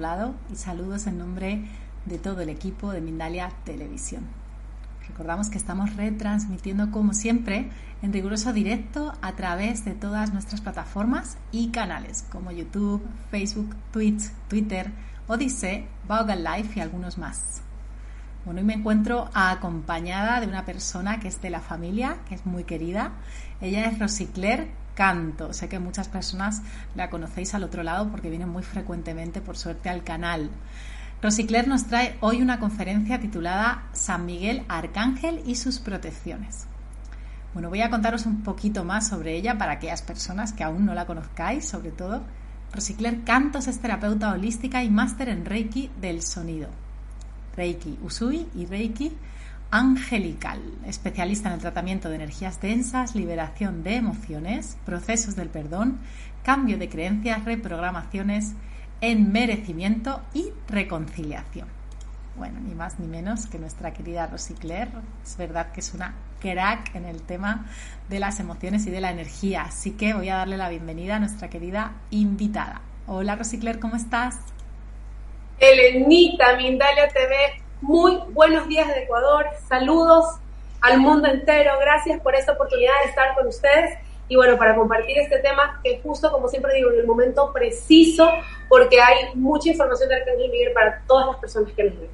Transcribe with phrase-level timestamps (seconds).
[0.00, 1.64] Lado y saludos en nombre
[2.06, 4.24] de todo el equipo de Mindalia Televisión.
[5.08, 7.70] Recordamos que estamos retransmitiendo como siempre
[8.02, 14.30] en riguroso directo a través de todas nuestras plataformas y canales como YouTube, Facebook, Twitch,
[14.48, 14.90] Twitter,
[15.28, 17.62] Odyssey, Vaughan Life y algunos más.
[18.44, 22.44] Bueno, hoy me encuentro acompañada de una persona que es de la familia, que es
[22.44, 23.12] muy querida.
[23.60, 25.52] Ella es Rosicler Canto.
[25.52, 26.62] Sé que muchas personas
[26.94, 30.50] la conocéis al otro lado porque viene muy frecuentemente, por suerte, al canal.
[31.22, 36.66] Rosicler nos trae hoy una conferencia titulada San Miguel Arcángel y sus protecciones.
[37.54, 40.94] Bueno, voy a contaros un poquito más sobre ella para aquellas personas que aún no
[40.94, 42.22] la conozcáis, sobre todo.
[42.72, 46.68] Rosicler Cantos es terapeuta holística y máster en Reiki del sonido.
[47.54, 49.12] Reiki Usui y Reiki
[49.72, 55.98] angelical, especialista en el tratamiento de energías densas, liberación de emociones, procesos del perdón,
[56.44, 58.52] cambio de creencias, reprogramaciones,
[59.00, 61.66] en merecimiento y reconciliación.
[62.36, 64.88] Bueno, ni más ni menos que nuestra querida Rosicler.
[65.24, 67.66] Es verdad que es una crack en el tema
[68.10, 69.62] de las emociones y de la energía.
[69.62, 72.82] Así que voy a darle la bienvenida a nuestra querida invitada.
[73.06, 74.38] Hola Rosicler, ¿cómo estás?
[75.58, 80.24] Elenita, Mindalia TV, muy buenos días de Ecuador, saludos
[80.80, 83.98] al mundo entero, gracias por esta oportunidad de estar con ustedes
[84.28, 88.30] y bueno, para compartir este tema que justo como siempre digo en el momento preciso
[88.68, 92.10] porque hay mucha información de Arcángel Miguel para todas las personas que nos ven.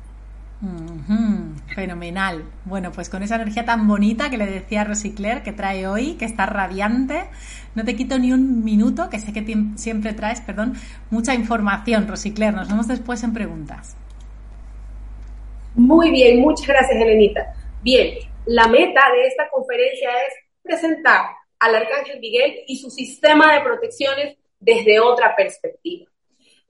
[1.75, 2.45] Fenomenal.
[2.65, 6.25] Bueno, pues con esa energía tan bonita que le decía Rosicler que trae hoy, que
[6.25, 7.29] está radiante,
[7.75, 9.45] no te quito ni un minuto, que sé que
[9.77, 10.75] siempre traes, perdón,
[11.11, 12.55] mucha información, Rosicler.
[12.55, 13.97] Nos vemos después en preguntas.
[15.78, 17.55] Muy bien, muchas gracias, Elenita.
[17.83, 21.27] Bien, la meta de esta conferencia es presentar
[21.61, 26.11] al Arcángel Miguel y su sistema de protecciones desde otra perspectiva.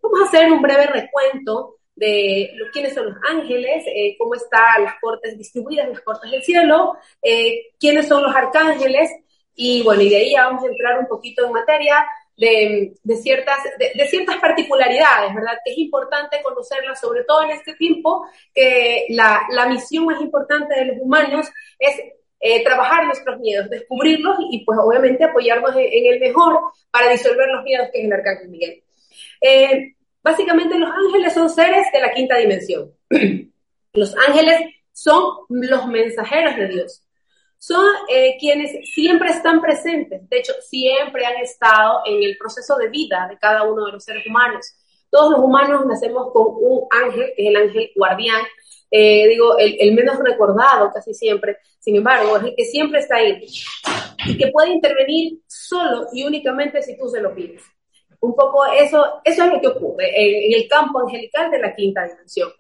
[0.03, 4.97] Vamos a hacer un breve recuento de quiénes son los ángeles, eh, cómo están las
[5.01, 9.11] cortes distribuidas, las cortes del cielo, eh, quiénes son los arcángeles,
[9.55, 12.07] y bueno, y de ahí vamos a entrar un poquito en materia
[12.39, 15.59] de, ciertas, de, ciertas particularidades, ¿verdad?
[15.65, 20.75] Que es importante conocerlas, sobre todo en este tiempo, que la, la misión más importante
[20.75, 21.47] de los humanos
[21.79, 22.01] es
[22.41, 26.61] eh, trabajar nuestros miedos, descubrirlos y pues obviamente apoyarnos en, el mejor
[26.93, 28.85] para disolver los miedos que es el Arcángel Miguel.
[29.41, 32.93] Eh, básicamente los ángeles son seres de la quinta dimensión.
[33.93, 34.61] los ángeles
[34.93, 37.03] son los mensajeros de Dios
[37.59, 42.89] son eh, quienes siempre están presentes, de hecho, siempre han estado en el proceso de
[42.89, 44.75] vida de cada uno de los seres humanos.
[45.11, 48.43] Todos los humanos nacemos con un ángel, que es el ángel guardián,
[48.91, 53.17] eh, digo, el, el, menos recordado casi siempre, sin embargo, es el que siempre está
[53.17, 53.45] ahí
[54.27, 57.63] y que puede intervenir solo y únicamente si tú se lo pides.
[58.21, 61.75] Un poco eso, eso es lo que ocurre en, en el campo angelical de la
[61.75, 62.51] quinta dimensión.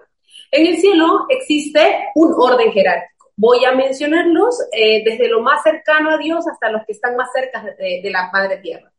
[0.50, 6.10] En el cielo existe un orden jerárquico Voy a mencionarlos eh, desde lo más cercano
[6.10, 8.92] a Dios hasta los que están más cerca de, la Madre Tierra.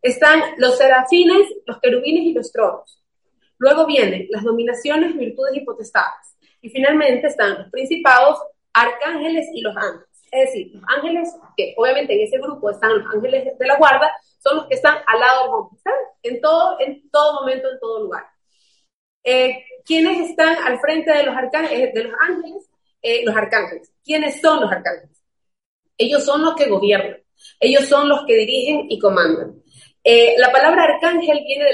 [0.00, 3.02] Están los serafines, los querubines y los tronos.
[3.58, 6.36] Luego vienen las dominaciones, virtudes y potestades.
[6.60, 8.38] Y finalmente están los principados,
[8.72, 10.06] arcángeles y los ángeles.
[10.30, 14.08] Es decir, los ángeles, que obviamente en ese grupo están los ángeles de la guarda,
[14.38, 15.94] son los que están al lado del hombre, ¿están?
[16.22, 18.24] En todo, en todo momento, en todo lugar.
[19.24, 22.69] Eh, ¿Quiénes están al frente de los, arcángeles, de los ángeles?
[23.02, 23.92] Eh, los arcángeles.
[24.04, 25.22] ¿Quiénes son los arcángeles?
[25.96, 27.18] Ellos son los que gobiernan,
[27.58, 29.62] ellos son los que dirigen y comandan.
[30.02, 31.64] Eh, la palabra arcángel viene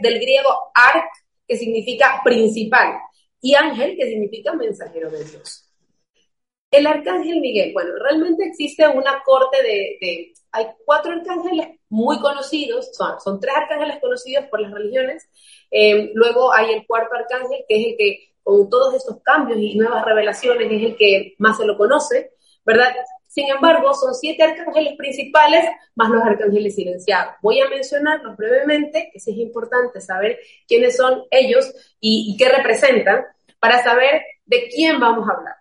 [0.00, 1.06] del, griego arc,
[1.46, 2.94] que significa principal,
[3.40, 5.70] y ángel, que significa mensajero de Dios.
[6.68, 13.20] El arcángel Miguel, bueno, realmente existe una corte de, hay cuatro arcángeles muy conocidos, son,
[13.20, 15.28] son tres arcángeles conocidos por las religiones,
[15.70, 19.74] eh, luego hay el cuarto arcángel, que es el que con todos estos cambios y
[19.74, 22.30] nuevas revelaciones es el que más se lo conoce,
[22.64, 22.94] ¿verdad?
[23.26, 25.64] Sin embargo, son siete arcángeles principales
[25.96, 27.34] más los arcángeles silenciados.
[27.42, 30.38] Voy a mencionarlos brevemente, que sí es importante saber
[30.68, 33.24] quiénes son ellos y, y qué representan,
[33.58, 35.56] para saber de quién vamos a hablar.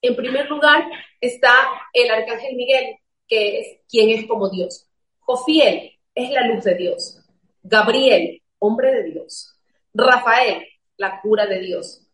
[0.00, 0.84] En primer lugar
[1.20, 1.52] está
[1.92, 2.94] el arcángel Miguel,
[3.26, 4.88] que es quien es como Dios.
[5.18, 7.18] Jofiel es la luz de Dios.
[7.60, 9.58] Gabriel, hombre de Dios.
[9.92, 10.64] Rafael,
[10.98, 12.06] la cura de Dios.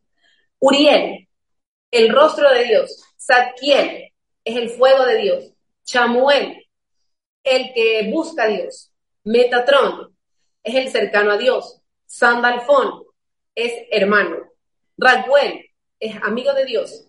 [0.60, 1.28] Uriel,
[1.90, 3.02] el rostro de Dios.
[3.18, 4.12] Zadkiel,
[4.44, 5.52] es el fuego de Dios.
[5.84, 6.66] Chamuel,
[7.42, 8.92] el que busca a Dios.
[9.24, 10.16] Metatron,
[10.62, 11.80] es el cercano a Dios.
[12.06, 13.04] Sandalfón,
[13.54, 14.36] es hermano.
[14.96, 15.64] Raguel,
[15.98, 17.08] es amigo de Dios.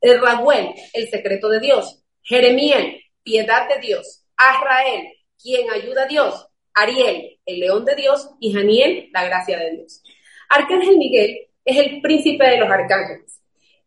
[0.00, 2.02] El Raguel, el secreto de Dios.
[2.22, 4.24] Jeremiel, piedad de Dios.
[4.36, 5.08] Azrael,
[5.42, 6.46] quien ayuda a Dios.
[6.74, 8.30] Ariel, el león de Dios.
[8.40, 10.02] Y Janiel, la gracia de Dios.
[10.48, 13.40] Arcángel Miguel es el príncipe de los arcángeles.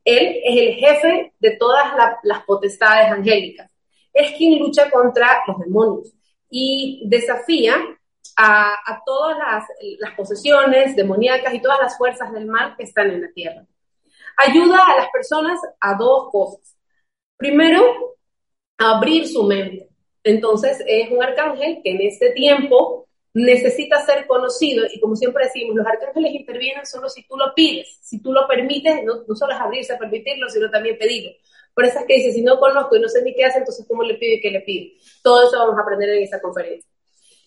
[0.03, 3.71] Él es el jefe de todas las potestades angélicas.
[4.13, 6.13] Es quien lucha contra los demonios
[6.49, 7.75] y desafía
[8.35, 9.37] a, todas
[9.99, 13.65] las, posesiones demoníacas y todas las fuerzas del mal que están en la tierra.
[14.37, 16.77] Ayuda a las personas a dos cosas.
[17.35, 18.15] Primero,
[18.77, 19.89] a abrir su mente.
[20.23, 25.75] Entonces, es un arcángel que en este tiempo necesita ser conocido y como siempre decimos,
[25.75, 29.59] los arcángeles intervienen solo si tú lo pides, si tú lo permites, no, solo es
[29.59, 31.31] abrirse a permitirlo, sino también pedirlo.
[31.73, 33.85] Por eso es que dice, si no conozco y no sé ni qué hace, entonces
[33.87, 34.91] ¿cómo le pido y qué le pido?
[35.23, 36.89] Todo eso vamos a aprender en esta conferencia.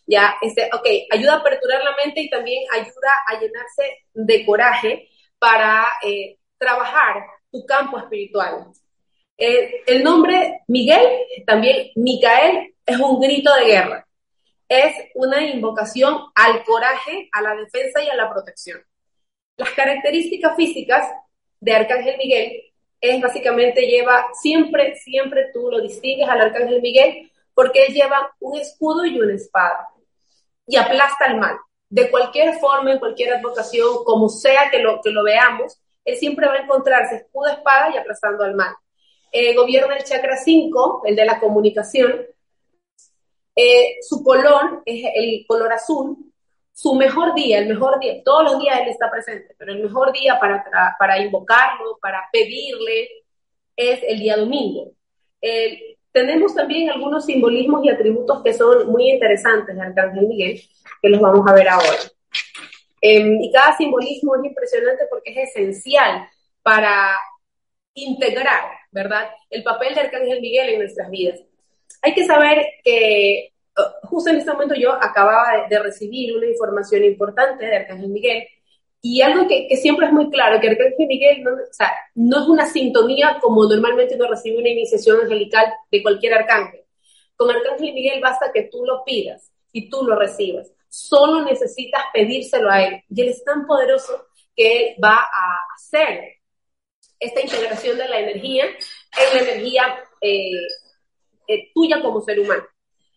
[0.06, 3.82] Ya, este, ok, ayuda a aperturar la mente y también ayuda a llenarse
[4.14, 5.08] de coraje
[5.38, 8.67] para eh, trabajar tu campo espiritual.
[9.37, 11.06] Eh, el nombre Miguel,
[11.46, 14.06] también Micael, es un grito de guerra
[14.73, 18.81] es una invocación al coraje, a la defensa y a la protección.
[19.57, 21.07] Las características físicas
[21.61, 27.85] de Arcángel Miguel es básicamente lleva, siempre, siempre tú lo distingues al Arcángel Miguel porque
[27.85, 29.89] él lleva un escudo y una espada
[30.67, 31.57] y aplasta el mal.
[31.91, 36.47] De cualquier forma, en cualquier advocación, como sea que lo, que lo veamos, él siempre
[36.47, 38.75] va a encontrarse escudo, espada y aplastando al mal.
[39.31, 42.25] Eh, gobierna el chakra 5, el de la comunicación,
[43.54, 46.16] eh, su color es el color azul.
[46.75, 50.10] Su mejor día, el mejor día, todos los días él está presente, pero el mejor
[50.12, 50.64] día para,
[50.99, 53.08] para invocarlo, para pedirle,
[53.76, 54.93] es el día domingo.
[56.12, 60.60] tenemos también algunos simbolismos y atributos que son muy interesantes de Arcángel Miguel,
[61.00, 61.99] que los vamos a ver ahora.
[63.00, 66.28] Em, y cada simbolismo es impresionante porque es esencial
[66.62, 67.16] para
[67.94, 68.62] integrar,
[68.93, 71.40] ¿verdad?, el papel de Arcángel Miguel en nuestras vidas.
[72.02, 77.04] Hay que saber que uh, justo en este momento yo acababa de, recibir una información
[77.04, 78.44] importante de Arcángel Miguel
[79.00, 82.49] y algo que, siempre es muy claro, que Arcángel Miguel no, o sea, no es
[82.49, 86.82] una sintonía como normalmente uno recibe una iniciación angelical de cualquier arcángel.
[87.37, 90.70] Con Arcángel Miguel basta que tú lo pidas y tú lo recibas.
[90.88, 93.02] Solo necesitas pedírselo a él.
[93.08, 96.43] Y él es tan poderoso que él va a hacer
[97.19, 100.66] esta integración de la energía en la energía eh,
[101.52, 102.64] eh, tuya como ser humano.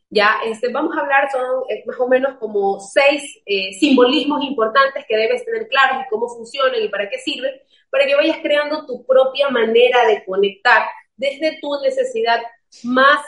[0.10, 5.04] Ya, este, vamos a hablar, son eh, más o menos como seis eh, simbolismos importantes
[5.08, 7.54] que debes tener claros y cómo funcionan y para qué sirven,
[7.90, 12.42] para que vayas creando tu propia manera de conectar desde tu necesidad
[12.84, 13.22] más,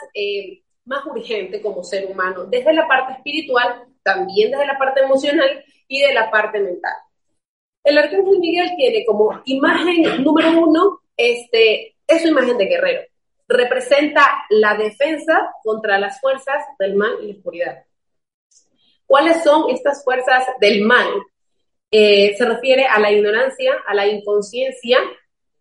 [0.85, 6.01] más urgente como ser humano, desde la parte espiritual, también desde la parte emocional y
[6.01, 6.95] de la parte mental.
[7.83, 13.06] El arcángel Miguel tiene como imagen número uno, este, es su imagen de guerrero
[13.47, 17.85] representa la defensa contra las fuerzas del mal y la oscuridad.
[19.05, 21.07] ¿Cuáles son estas fuerzas del mal?
[21.89, 24.99] Eh, se refiere a la ignorancia, a la inconsciencia,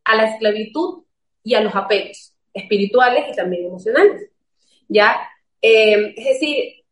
[0.04, 1.04] a la esclavitud
[1.44, 4.30] y a los apegos espirituales y también emocionales.
[4.88, 5.28] ¿Ya?
[5.62, 6.84] Eh, es decir,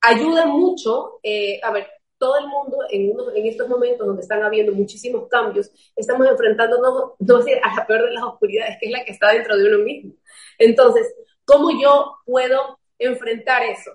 [0.00, 1.88] ayuda mucho, eh, a ver,
[2.20, 7.36] todo el mundo en, en estos momentos donde están habiendo muchísimos cambios, estamos enfrentándonos no
[7.36, 10.12] a la peor de las oscuridades, que es la que está dentro de uno mismo.
[10.58, 11.12] Entonces,
[11.46, 13.92] ¿cómo yo puedo enfrentar eso?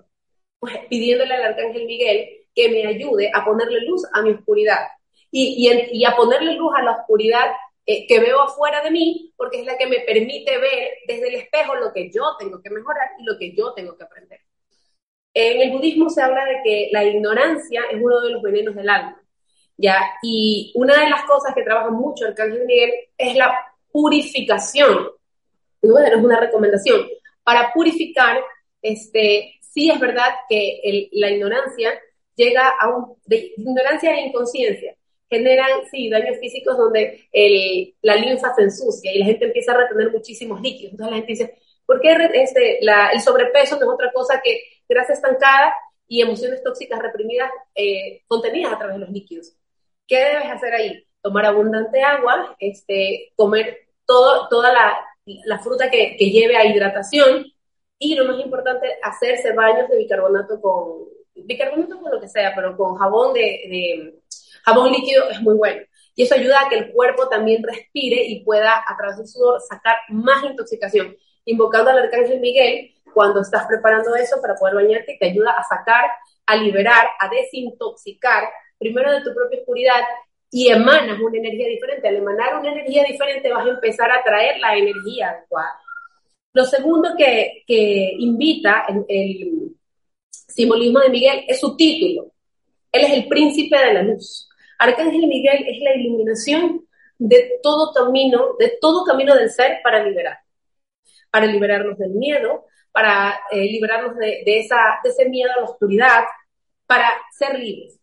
[0.59, 4.87] Pues pidiéndole al Arcángel Miguel que me ayude a ponerle luz a mi oscuridad
[5.29, 7.51] y, y, a ponerle luz a la oscuridad
[7.85, 11.35] eh, que veo afuera de mí, porque es la que me permite ver desde el
[11.35, 14.39] espejo lo que yo tengo que mejorar y lo que yo tengo que aprender.
[15.35, 18.89] En el budismo se habla de que la ignorancia es uno de los venenos del
[18.89, 19.21] alma,
[19.75, 19.99] ¿ya?
[20.23, 23.53] Y una de las cosas que trabaja mucho el Arcángel Miguel es la
[23.91, 25.09] purificación.
[25.81, 27.05] No es una recomendación.
[27.43, 28.41] Para purificar,
[28.81, 31.91] este, sí es verdad que la ignorancia
[32.37, 34.95] llega a un, de ignorancia e inconsciencia,
[35.29, 39.79] generan, sí, daños físicos donde el, la linfa se ensucia y la gente empieza a
[39.79, 40.93] retener muchísimos líquidos.
[40.93, 45.73] Entonces la gente dice, Porque este, el sobrepeso no es otra cosa que grasa estancada
[46.07, 49.55] y emociones tóxicas reprimidas eh, contenidas a través de los líquidos.
[50.07, 51.05] ¿Qué debes hacer ahí?
[51.21, 57.45] Tomar abundante agua, este, comer toda la, fruta que, que, lleve a hidratación
[57.97, 62.77] y lo más importante, hacerse baños de bicarbonato con, bicarbonato con lo que sea, pero
[62.77, 64.19] con jabón de, de
[64.63, 65.81] jabón líquido es muy bueno.
[66.15, 69.59] Y eso ayuda a que el cuerpo también respire y pueda, a través del sudor,
[69.61, 71.15] sacar más intoxicación.
[71.43, 76.03] Invocando al arcángel Miguel, cuando estás preparando eso para poder bañarte, te ayuda a sacar,
[76.45, 78.43] a liberar, a desintoxicar,
[78.77, 80.01] primero de tu propia oscuridad
[80.51, 82.09] y emanas una energía diferente.
[82.09, 85.79] Al emanar una energía diferente vas a empezar a traer la energía adecuada.
[86.51, 89.75] Lo segundo que, que invita el, el
[90.29, 92.33] simbolismo de Miguel es su título.
[92.91, 94.49] Él es el príncipe de la luz.
[94.77, 96.85] Arcángel Miguel es la iluminación
[97.17, 100.37] de todo camino, de todo camino del ser para liberar.
[101.31, 106.23] Para liberarnos del miedo, para eh, liberarnos de, esa, de ese miedo a la oscuridad,
[106.87, 107.99] para ser libres.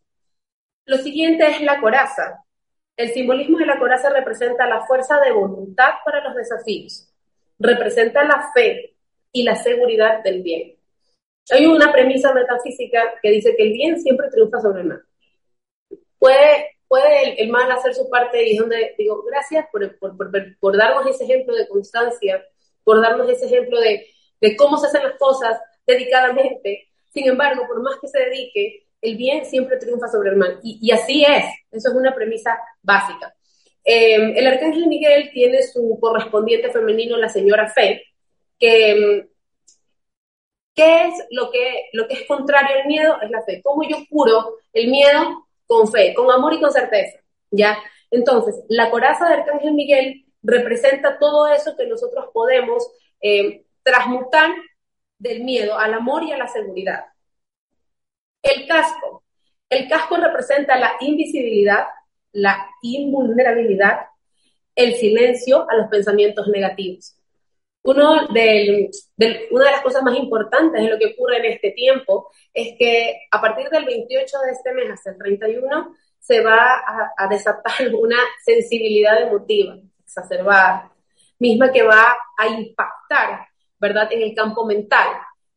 [0.84, 2.44] Lo siguiente es la coraza.
[2.94, 7.08] El simbolismo de la coraza representa la fuerza de voluntad para los desafíos.
[7.58, 8.94] Representa la fe
[9.32, 10.76] y la seguridad del bien.
[11.50, 15.02] Hay una premisa metafísica que dice que el bien siempre triunfa sobre el mal
[16.22, 20.16] puede, puede el, mal hacer su parte y es donde digo, gracias por, por,
[20.61, 22.40] por, darnos ese ejemplo de constancia,
[22.84, 24.06] por darnos ese ejemplo de,
[24.42, 26.90] de cómo se hacen las cosas dedicadamente.
[27.14, 30.61] Sin embargo, por más que se dedique, el bien siempre triunfa sobre el mal.
[30.62, 33.34] Y, así es, eso es una premisa básica.
[33.82, 38.02] Eh, el arcángel Miguel tiene su correspondiente femenino, la señora Fe,
[38.58, 39.28] que
[40.75, 43.16] ¿qué es lo que, lo que es contrario al miedo?
[43.22, 43.62] Es la fe.
[43.62, 45.46] ¿Cómo yo curo el miedo?
[45.72, 47.18] con fe, con amor y con certeza,
[47.50, 47.78] ¿ya?
[48.11, 52.87] Entonces, la coraza de Arcángel Miguel representa todo eso que nosotros podemos
[53.20, 54.50] eh, transmutar
[55.18, 57.04] del miedo al amor y a la seguridad.
[58.42, 59.24] El casco.
[59.68, 61.86] El casco representa la invisibilidad,
[62.32, 64.06] la invulnerabilidad,
[64.74, 67.16] el silencio a los pensamientos negativos.
[67.84, 68.90] Una de
[69.50, 73.68] las cosas más importantes de lo que ocurre en este tiempo es que a partir
[73.70, 76.82] del 28 de este mes hasta el 31 se va
[77.16, 80.92] a, desatar una sensibilidad emotiva exacerbada,
[81.40, 83.48] misma que va a impactar,
[83.82, 85.08] ¿verdad?, en el campo mental.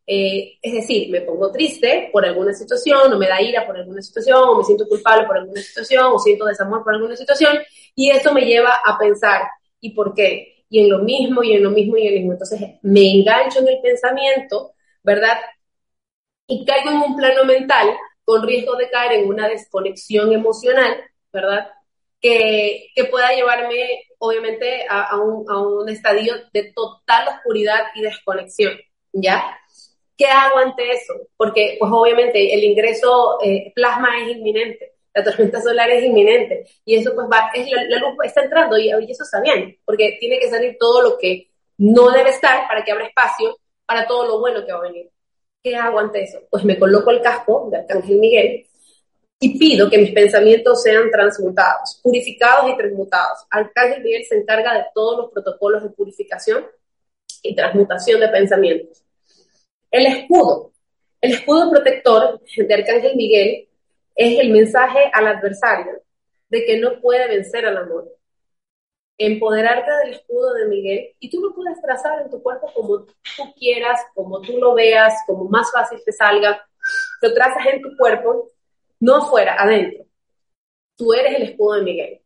[0.07, 4.01] Eh, es decir, me pongo triste por alguna situación, o me da ira por alguna
[4.01, 7.57] situación, o me siento culpable por alguna situación, o siento desamor por alguna situación,
[7.95, 9.43] y eso me lleva a pensar,
[9.79, 10.55] ¿y por qué?
[10.69, 12.31] y en lo mismo y en lo mismo y en lo mismo.
[12.33, 15.37] Entonces me engancho en el pensamiento, ¿verdad?
[16.47, 20.97] Y caigo en un plano mental con riesgo de caer en una desconexión emocional,
[21.31, 21.67] ¿verdad?
[22.19, 28.73] Que, que pueda llevarme, obviamente, a, un, a un estadio de total oscuridad y desconexión,
[29.13, 29.57] ¿ya?
[30.17, 31.13] ¿Qué hago ante eso?
[31.35, 36.95] Porque, pues obviamente, el ingreso eh, plasma es inminente la tormenta solar es inminente y
[36.95, 40.49] eso pues va, es, la, luz está entrando y, eso está bien, porque tiene que
[40.49, 44.65] salir todo lo que no debe estar para que abra espacio para todo lo bueno
[44.65, 45.09] que va a venir.
[45.63, 46.39] ¿Qué hago ante eso?
[46.49, 48.67] Pues me coloco el casco de Arcángel Miguel
[49.39, 53.45] y pido que mis pensamientos sean transmutados, purificados y transmutados.
[53.49, 56.65] Arcángel Miguel se encarga de todos los protocolos de purificación
[57.43, 59.03] y transmutación de pensamientos.
[59.91, 60.71] El escudo.
[61.21, 63.67] El escudo protector de Arcángel Miguel
[64.15, 66.01] es el mensaje al adversario
[66.49, 68.11] de que no puede vencer al amor.
[69.17, 73.53] Empoderarte del escudo de Miguel y tú lo puedes trazar en tu cuerpo como tú
[73.57, 76.65] quieras, como tú lo veas, como más fácil te salga.
[77.21, 78.51] Lo trazas en tu cuerpo,
[78.99, 80.05] no afuera, adentro.
[80.95, 82.21] Tú eres el escudo de Miguel.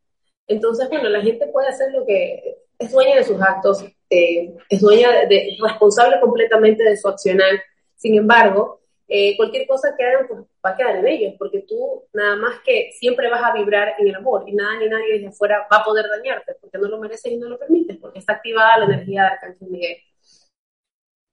[0.47, 4.81] Entonces, bueno, la gente puede hacer lo que es dueña de sus actos, eh, es
[4.81, 7.61] dueña de, responsable completamente de su accionar.
[7.95, 12.03] Sin embargo, eh, cualquier cosa que hagan, pues va a quedar en ellos, porque tú
[12.13, 15.27] nada más que siempre vas a vibrar en el amor y nada ni nadie desde
[15.27, 18.33] afuera va a poder dañarte, porque no lo mereces y no lo permites, porque está
[18.33, 19.97] activada la energía de Arcángel Miguel.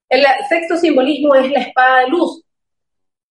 [0.09, 2.46] El sexto simbolismo es la espada de luz.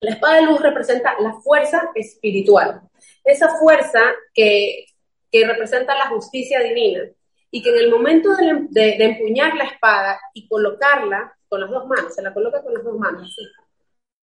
[0.00, 2.82] La espada de luz representa la fuerza espiritual,
[3.24, 4.00] esa fuerza
[4.34, 4.86] que,
[5.30, 7.02] que representa la justicia divina
[7.50, 11.86] y que en el momento de, de, empuñar la espada y colocarla con las dos
[11.86, 13.34] manos, se la coloca con las dos manos,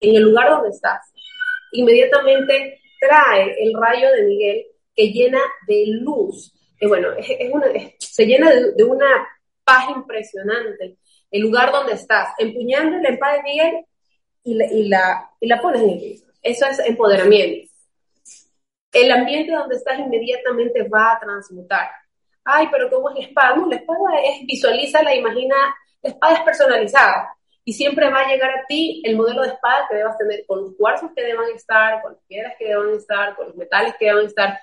[0.02, 1.14] en el lugar donde estás,
[1.72, 6.54] inmediatamente trae el rayo de Miguel que llena de luz.
[6.82, 7.10] Bueno,
[8.00, 9.28] se llena de, una
[9.64, 10.98] paz impresionante.
[11.30, 13.86] El lugar donde estás, empuñando la espada de Miguel
[14.44, 14.56] y
[14.88, 16.26] la, y la, pones en el piso.
[16.42, 17.72] Eso es empoderamiento.
[18.92, 21.90] El ambiente donde estás inmediatamente va a transmutar.
[22.44, 23.56] Ay, pero ¿cómo es la espada?
[23.56, 25.56] No, la espada es, visualízala, imagina
[26.02, 29.86] La espada es personalizada y siempre va a llegar a ti el modelo de espada
[29.90, 33.36] que debas tener con los cuarzos que deban estar, con las piedras que deban estar,
[33.36, 34.60] con los metales que deban estar.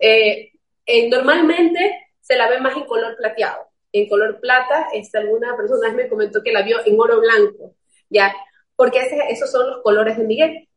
[0.00, 0.52] Eh,
[0.86, 3.68] eh, normalmente se la ve más en color plateado.
[3.92, 7.74] En color plata, esta alguna persona me comentó que la vio en oro blanco,
[8.08, 8.34] ¿ya?
[8.78, 10.68] Porque esos son los colores de Miguel.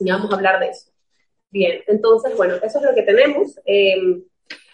[0.00, 0.90] Ya vamos a hablar de eso.
[1.48, 3.56] Bien, entonces, bueno, eso es lo que tenemos.
[3.64, 4.24] Em,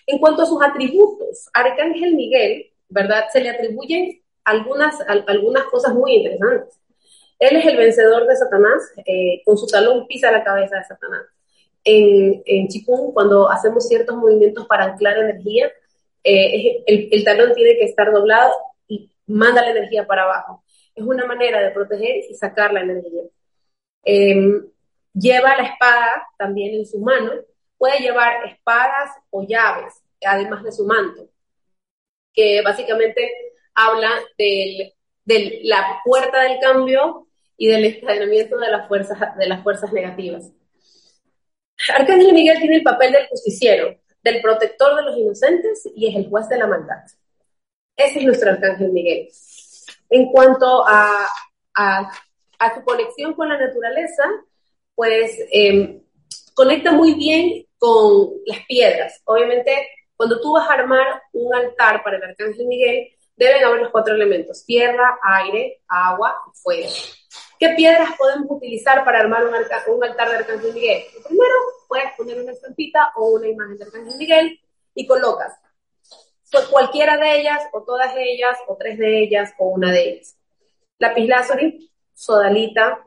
[0.06, 3.24] en cuanto a sus atributos, Arcángel Miguel, ¿verdad?
[3.30, 4.94] Se le atribuyen algunas,
[5.26, 6.80] algunas cosas muy interesantes.
[7.38, 11.26] Él es el vencedor de Satanás, eh, con su talón pisa la cabeza de Satanás.
[11.84, 15.70] En, en Chikung, cuando hacemos ciertos movimientos para anclar energía,
[16.24, 18.54] eh, el, el, talón tiene que estar doblado
[18.88, 20.62] y manda la energía para abajo.
[20.96, 23.22] Es una manera de proteger y sacar la energía.
[24.02, 24.66] Em,
[25.12, 27.32] lleva la espada también en su mano,
[27.78, 31.28] puede llevar espadas o llaves, además de su manto,
[32.32, 33.30] que básicamente
[33.74, 34.94] habla de
[35.62, 37.26] la puerta del cambio
[37.56, 40.50] y del encadenamiento de las fuerzas, de las fuerzas negativas.
[41.94, 46.28] Arcángel Miguel tiene el papel del justiciero, del protector de los inocentes y es el
[46.28, 47.04] juez de la maldad.
[47.96, 49.28] Ese es nuestro Arcángel Miguel.
[50.10, 51.28] En cuanto a,
[51.74, 54.24] a, su conexión con la naturaleza,
[54.94, 56.02] pues em,
[56.54, 59.20] conecta muy bien con las piedras.
[59.24, 63.90] Obviamente, cuando tú vas a armar un altar para el Arcángel Miguel, deben haber los
[63.90, 66.88] cuatro elementos, tierra, aire, agua y fuego.
[67.58, 69.54] ¿Qué piedras podemos utilizar para armar un,
[70.04, 71.04] altar de Arcángel Miguel?
[71.24, 71.54] Primero,
[71.88, 74.60] puedes poner una estampita o una imagen de Arcángel Miguel
[74.94, 75.52] y colocas
[76.70, 80.36] cualquiera de ellas, o todas ellas, o tres de ellas, o una de ellas.
[80.98, 83.06] Lapislázuli, sodalita,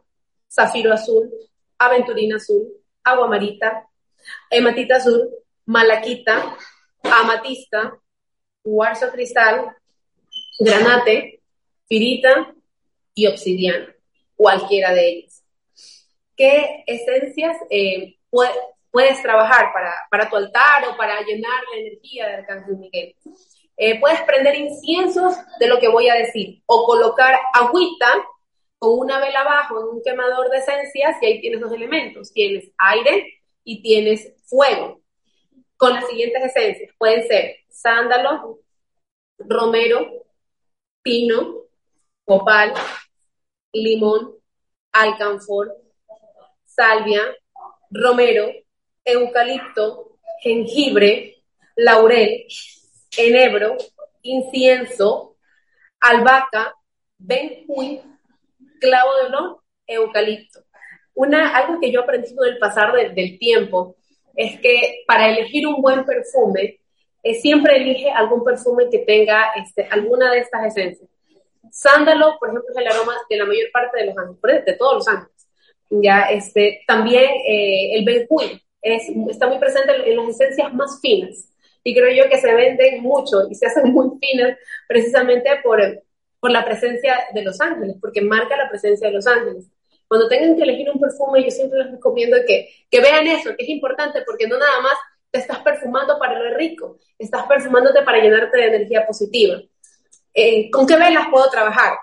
[0.50, 1.30] zafiro azul,
[1.78, 2.68] aventurina azul,
[3.04, 3.88] aguamarita,
[4.50, 5.30] hematita azul,
[5.66, 6.58] malaquita,
[7.04, 8.00] amatista,
[8.62, 9.76] cuarzo cristal,
[10.60, 11.42] granate,
[11.88, 12.54] pirita
[13.14, 13.96] y obsidiana,
[14.36, 15.44] cualquiera de ellas.
[16.36, 18.18] ¿Qué esencias eh,
[18.92, 19.72] puedes trabajar
[20.10, 23.16] para, tu altar o para llenar la energía de Arcángel Miguel?
[23.78, 28.12] Eh, puedes prender inciensos de lo que voy a decir o colocar agüita
[28.78, 32.32] con una vela abajo en un quemador de esencias y ahí tienes dos elementos.
[32.34, 35.02] Tienes aire y tienes fuego.
[35.78, 36.94] Con las siguientes esencias.
[36.98, 38.60] Pueden ser sándalo,
[39.38, 40.26] romero,
[41.02, 41.64] pino,
[42.26, 42.74] copal,
[43.74, 44.36] limón,
[44.92, 45.76] alcanfor,
[46.66, 47.24] salvia,
[47.90, 48.52] romero,
[49.04, 51.44] eucalipto, jengibre,
[51.76, 52.46] laurel,
[53.18, 53.78] enebro,
[54.22, 55.38] incienso,
[56.00, 56.74] albahaca,
[57.18, 58.02] benjuí,
[58.80, 60.64] clavo de olor, eucalipto.
[61.16, 63.96] Una, algo que yo aprendí con el pasar del tiempo
[64.36, 66.80] es que para elegir un buen perfume,
[67.22, 71.10] eh, siempre elige algún perfume que tenga este, alguna de estas esencias.
[71.72, 74.94] Sándalo, por ejemplo, es el aroma de la mayor parte de los ángeles, de todos
[74.96, 75.48] los ángeles.
[75.90, 81.50] Ya, este, también eh, el benjuí es, está muy presente en las esencias más finas.
[81.84, 85.82] Y creo yo que se venden mucho y se hacen muy finas precisamente por,
[86.40, 89.66] por la presencia de los ángeles, porque marca la presencia de los ángeles.
[90.08, 93.64] Cuando tengan que elegir un perfume, yo siempre les recomiendo que, que vean eso, que
[93.64, 94.94] es importante, porque no nada más
[95.32, 99.62] te estás perfumando para lo rico, estás perfumándote para llenarte de energía positiva.
[100.34, 101.94] Eh, ¿Con qué velas puedo trabajar?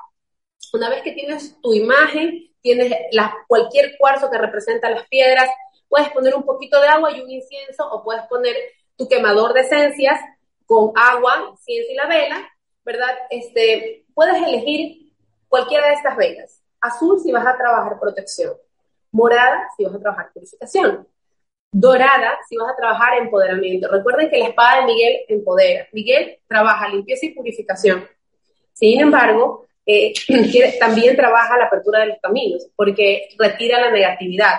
[0.72, 5.48] Una vez que tienes tu imagen, tienes la, cualquier cuarzo que representa las piedras,
[5.88, 8.56] puedes poner un poquito de agua y un incienso o puedes poner
[8.96, 10.20] tu quemador de esencias
[10.64, 12.48] con agua, incienso y la vela,
[12.84, 13.14] ¿verdad?
[13.30, 15.12] Este, puedes elegir
[15.48, 16.62] cualquiera de estas velas.
[16.80, 18.54] Azul si vas a trabajar protección.
[19.12, 21.06] Morada si vas a trabajar purificación.
[21.72, 23.88] Dorada si vas a trabajar empoderamiento.
[23.88, 25.86] Recuerden que la espada de Miguel empodera.
[25.92, 28.08] Miguel trabaja limpieza y purificación.
[28.72, 30.12] Sin embargo, eh,
[30.80, 34.54] también trabaja la apertura de los caminos porque retira la negatividad.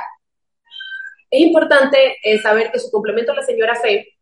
[1.30, 4.16] Es importante eh, saber que su complemento la señora Fe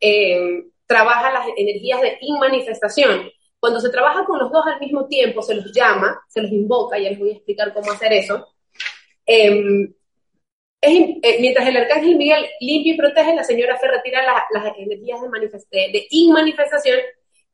[0.00, 3.30] eh, trabaja las energías de inmanifestación.
[3.58, 6.98] Cuando se trabaja con los dos al mismo tiempo, se los llama, se los invoca,
[6.98, 8.48] y les voy a explicar cómo hacer eso.
[9.24, 9.92] Em,
[11.40, 16.06] mientras el arcángel Miguel limpia y protege, la señora Fe retira las energías de, de
[16.10, 16.98] inmanifestación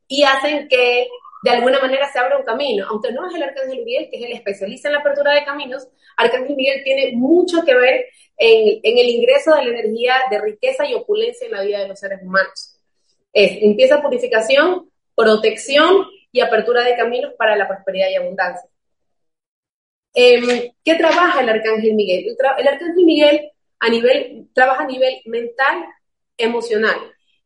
[0.06, 1.08] y hacen que
[1.42, 2.86] de alguna manera se abra un camino.
[2.88, 5.88] Aunque no es el Arcángel Miguel, que es el especialista en la apertura de caminos,
[6.16, 10.94] Arcángel Miguel tiene mucho que ver en, el ingreso de la energía de riqueza y
[10.94, 12.76] opulencia en la vida de los seres humanos.
[13.32, 18.68] Es limpieza, purificación, protección y apertura de caminos para la prosperidad y abundancia.
[20.14, 22.26] Em, ¿Qué trabaja el Arcángel Miguel?
[22.26, 25.84] El, el Arcángel Miguel a nivel, trabaja a nivel mental,
[26.36, 26.98] emocional.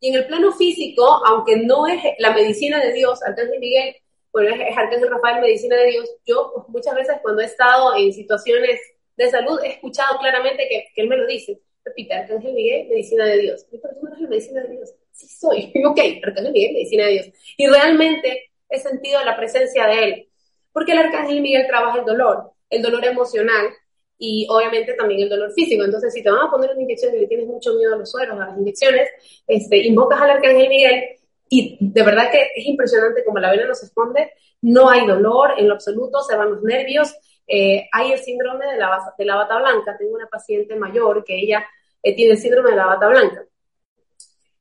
[0.03, 3.95] Y en el plano físico, aunque no es la medicina de Dios, Arcángel Miguel
[4.33, 6.11] bueno, es, Arcángel Rafael, Medicina de Dios.
[6.25, 8.81] Yo muchas veces cuando he estado en situaciones
[9.17, 11.61] de salud he escuchado claramente que, él me lo dice.
[11.85, 13.67] Repite, Arcángel Miguel, Medicina de Dios.
[13.71, 14.95] ¿Y pero tú no eres Medicina de Dios?
[15.11, 15.73] Sí soy.
[15.87, 17.27] ok, Arcángel Miguel, Medicina de Dios.
[17.59, 20.29] Y realmente he sentido la presencia de él.
[20.73, 23.69] Porque el Arcángel Miguel trabaja el dolor, el dolor emocional,
[24.19, 25.85] y obviamente también el dolor físico.
[25.85, 28.11] Entonces, si te van a poner una inyección y le tienes mucho miedo a los
[28.11, 29.09] sueros, a las inyecciones,
[29.47, 31.03] este, invocas al arcángel Miguel
[31.49, 35.69] y de verdad que es impresionante como la vena nos esconde, no hay dolor en
[35.69, 37.15] lo absoluto, se van los nervios,
[37.47, 39.97] eh, hay el síndrome de la, de la bata blanca.
[39.99, 41.67] Tengo una paciente mayor que ella
[42.03, 43.45] eh, tiene el síndrome de la bata blanca.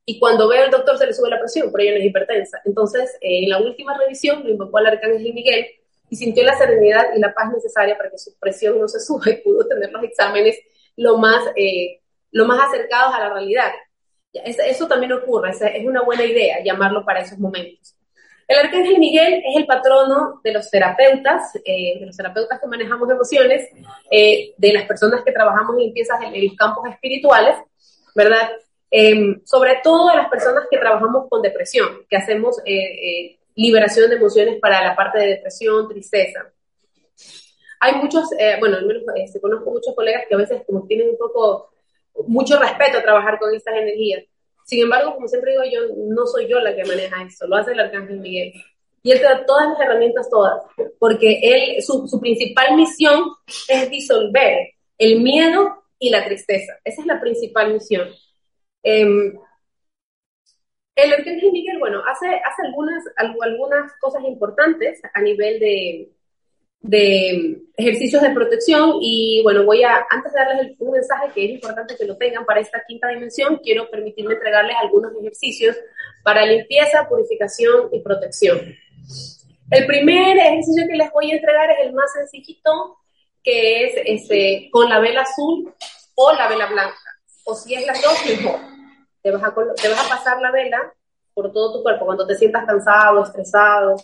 [0.06, 2.62] Y cuando ve al doctor se le sube la presión, pero ella no es hipertensa.
[2.66, 5.68] Entonces, eh, en la última revisión lo invocó al arcángel Miguel
[6.12, 9.32] y sintió la serenidad y la paz necesaria para que su presión no se suba
[9.32, 10.60] y pudo tener los exámenes
[10.98, 13.72] lo más, eh, lo más acercados a la realidad.
[14.34, 17.96] Eso también ocurre, es una buena idea llamarlo para esos momentos.
[18.46, 23.10] El arcángel Miguel es el patrono de los terapeutas, eh, de los terapeutas que manejamos
[23.10, 23.70] emociones,
[24.12, 27.56] eh, de las personas que trabajamos en limpiezas en, los campos espirituales,
[28.14, 28.52] ¿verdad?
[28.90, 32.58] Em, sobre todo de las personas que trabajamos con depresión, que hacemos
[33.56, 36.52] liberación de emociones para la parte de depresión, tristeza.
[37.80, 41.10] Hay muchos, eh, bueno, al menos este, conozco muchos colegas que a veces como tienen
[41.10, 41.74] un poco,
[42.28, 44.24] mucho respeto a trabajar con estas energías.
[44.66, 47.72] Sin embargo, como siempre digo yo, no soy yo la que maneja eso, lo hace
[47.72, 48.54] el Arcángel Miguel.
[49.04, 50.62] Y él te da todas las herramientas, todas,
[51.00, 53.32] porque él, su, su principal misión
[53.68, 56.74] es disolver el miedo y la tristeza.
[56.84, 58.08] Esa es la principal misión.
[58.84, 59.34] Eh,
[61.04, 66.10] el Arcángel Miguel, bueno, hace, hace algunas, algunas cosas importantes a nivel de,
[66.82, 71.52] de ejercicios de protección y bueno, voy a, antes de darles un mensaje que es
[71.52, 75.78] importante que lo tengan para esta quinta dimensión, quiero permitirme entregarles algunos ejercicios
[76.24, 78.60] para limpieza, purificación y protección.
[79.70, 82.98] El primer ejercicio que les voy a entregar es el más sencillito,
[83.44, 85.74] que es ese, con la vela azul
[86.16, 86.98] o la vela blanca,
[87.46, 88.71] o si es las dos, mejor
[89.22, 90.94] te vas, a, te vas a pasar la vela
[91.34, 92.06] por todo tu cuerpo.
[92.06, 93.96] Cuando te sientas cansado, estresado,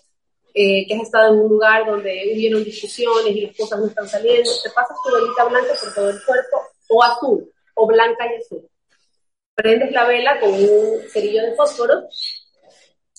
[0.53, 4.07] eh, que has estado en un lugar donde hubieron discusiones y las cosas no están
[4.07, 8.37] saliendo, te pasas tu velita blanca por todo el cuerpo, o azul, o blanca y
[8.37, 8.67] azul.
[9.53, 12.07] Prendes la vela con un cerillo de fósforo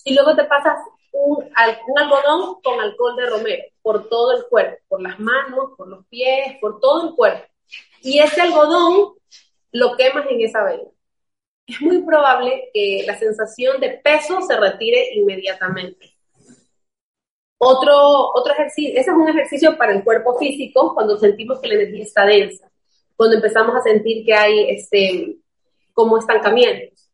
[0.05, 0.77] y luego te pasas
[1.11, 5.87] un, un algodón con alcohol de romero por todo el cuerpo, por las manos, por
[5.87, 7.45] los pies, por todo el cuerpo.
[8.01, 9.13] Y ese algodón
[9.71, 10.89] lo quemas en esa vela
[11.69, 16.15] es muy probable que la sensación de peso se retire inmediatamente.
[17.57, 21.75] Otro, otro ejercicio, ese es un ejercicio para el cuerpo físico cuando sentimos que la
[21.75, 22.71] energía está densa,
[23.15, 25.35] cuando empezamos a sentir que hay este,
[25.93, 27.11] como estancamientos.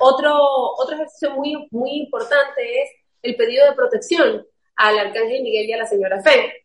[0.00, 0.34] Otro,
[0.78, 2.90] otro ejercicio muy, muy importante es
[3.22, 6.64] el pedido de protección al arcángel Miguel y a la señora Fe.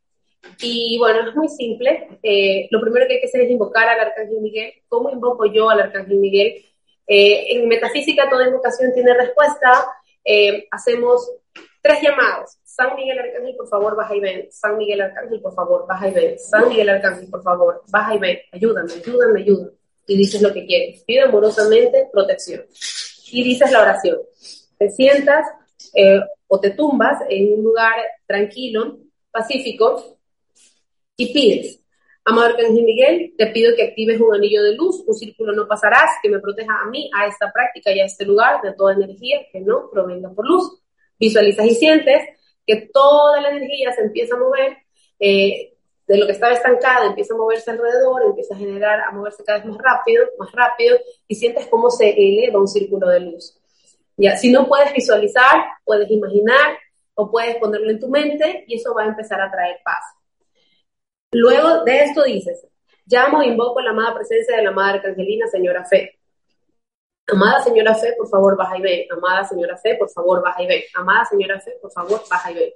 [0.62, 2.20] Y bueno, es muy simple.
[2.22, 4.74] Eh, lo primero que hay que hacer es invocar al arcángel Miguel.
[4.88, 6.66] ¿Cómo invoco yo al arcángel Miguel?
[7.08, 9.86] Eh, en metafísica toda invocación tiene respuesta.
[10.24, 11.32] Eh, hacemos
[11.82, 12.58] tres llamados.
[12.64, 14.48] San Miguel Arcángel, por favor, baja y ven.
[14.52, 16.40] San Miguel Arcángel, por favor, baja y ven.
[16.40, 18.40] San Miguel Arcángel, por favor, baja y ven.
[18.52, 19.72] Ayúdame, ayúdame, ayúdame.
[20.08, 21.04] Y dices lo que quieres.
[21.04, 22.66] Pido amorosamente protección.
[23.32, 24.18] Y dices la oración.
[24.78, 25.46] Te sientas
[25.94, 27.94] eh, o te tumbas en un lugar
[28.26, 28.98] tranquilo,
[29.32, 30.18] pacífico,
[31.16, 31.83] y pides
[32.26, 36.10] Amado Arcángel Miguel, te pido que actives un anillo de luz, un círculo no pasarás,
[36.22, 39.42] que me proteja a mí, a esta práctica y a este lugar de toda energía
[39.52, 40.80] que no provenga por luz.
[41.20, 42.24] Visualizas y sientes
[42.66, 44.78] que toda la energía se empieza a mover,
[45.20, 45.74] eh,
[46.08, 49.60] de lo que estaba estancada empieza a moverse alrededor, empieza a generar, a moverse cada
[49.60, 53.60] vez más rápido, más rápido, y sientes cómo se eleva un círculo de luz.
[54.16, 56.78] Ya, si no puedes visualizar, puedes imaginar
[57.16, 60.04] o puedes ponerlo en tu mente y eso va a empezar a traer paz.
[61.34, 62.68] Luego de esto dices,
[63.06, 66.20] llamo e invoco la amada presencia de la amada arcangelina, señora Fe.
[67.28, 69.08] Amada señora Fe, por favor, baja y ve.
[69.10, 70.86] Amada señora Fe, por favor, baja y ve.
[70.94, 72.76] Amada señora Fe, por favor, baja y ve.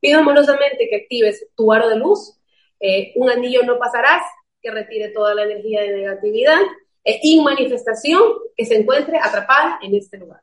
[0.00, 2.36] Pido amorosamente que actives tu aro de luz.
[2.80, 4.22] Eh, un anillo no pasarás,
[4.60, 6.58] que retire toda la energía de negatividad
[7.04, 8.20] e manifestación
[8.56, 10.40] que se encuentre atrapada en este lugar.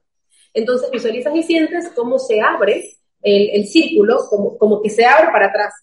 [0.53, 2.83] Entonces visualizas y sientes cómo se abre
[3.21, 5.73] el, círculo, como, como que se abre para atrás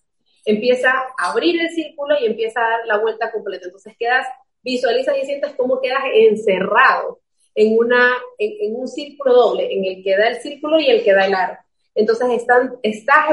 [0.44, 3.66] empieza a abrir el círculo y empieza a dar la vuelta completa.
[3.66, 4.26] Entonces quedas,
[4.62, 7.20] visualizas y sientes cómo quedas encerrado
[7.54, 11.12] en, una, en, un círculo doble, en el que da el círculo y el que
[11.12, 11.58] da el aro.
[11.94, 13.26] Entonces están, estás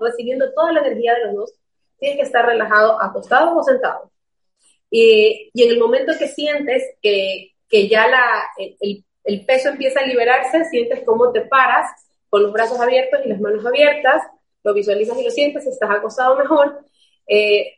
[0.00, 1.54] recibiendo toda la energía de los dos.
[1.98, 4.10] Tienes que estar relajado, acostado o sentado.
[4.90, 10.00] Y, y en el momento que sientes que, que ya la, el, el peso empieza
[10.00, 11.90] a liberarse, sientes cómo te paras
[12.28, 14.22] con los brazos abiertos y las manos abiertas,
[14.64, 16.84] lo visualizas y lo sientes, estás acostado mejor,
[17.26, 17.74] eh,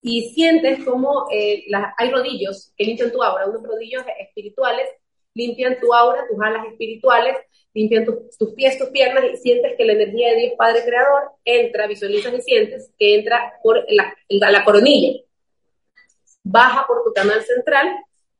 [0.00, 1.64] y sientes como eh,
[1.96, 4.88] hay rodillos que limpian tu aura, unos rodillos espirituales,
[5.34, 7.36] limpian tu aura, tus alas espirituales,
[7.74, 11.86] limpian tus pies, tus piernas y sientes que la energía de Dios Padre Creador entra,
[11.86, 15.20] visualizas y sientes que entra por la, la coronilla,
[16.42, 17.88] baja por tu canal central,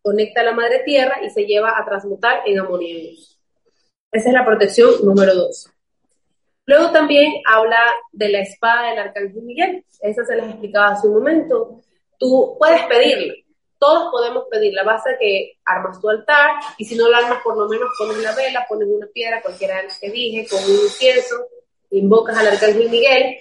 [0.02, 3.12] conecta a la Madre Tierra y se lleva a transmutar en armonía
[4.12, 5.70] Esa es la protección número dos.
[6.68, 7.80] Luego también habla
[8.12, 9.82] de la espada del Arcángel Miguel.
[10.02, 11.80] Esa se les explicaba hace un momento.
[12.18, 13.32] Tú puedes pedirla.
[13.78, 14.82] Todos podemos pedirla.
[14.82, 18.34] Basta que armas tu altar y si no la armas, por lo menos pones la
[18.34, 21.36] vela, pones una piedra, cualquiera de las que dije, con un incienso,
[21.90, 23.38] invocas al Arcángel Miguel.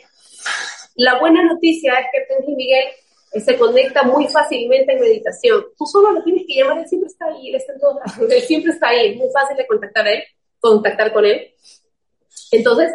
[0.96, 2.86] La buena noticia es que Arcángel Miguel
[3.34, 5.66] eh, se conecta muy fácilmente en meditación.
[5.78, 8.32] Tú solo lo tienes que llamar, él siempre está ahí, él está en todos lados,
[8.32, 10.24] él siempre está ahí, es muy fácil de contactar a él,
[10.62, 11.54] contactar con él.
[12.52, 12.90] Entonces,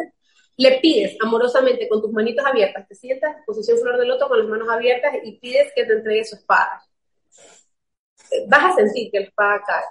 [0.57, 4.39] le pides amorosamente con tus manitos abiertas, te sientas en posición flor de loto con
[4.39, 6.83] las manos abiertas y pides que te entregue su espada.
[8.47, 9.83] Vas a sentir que la espada cae.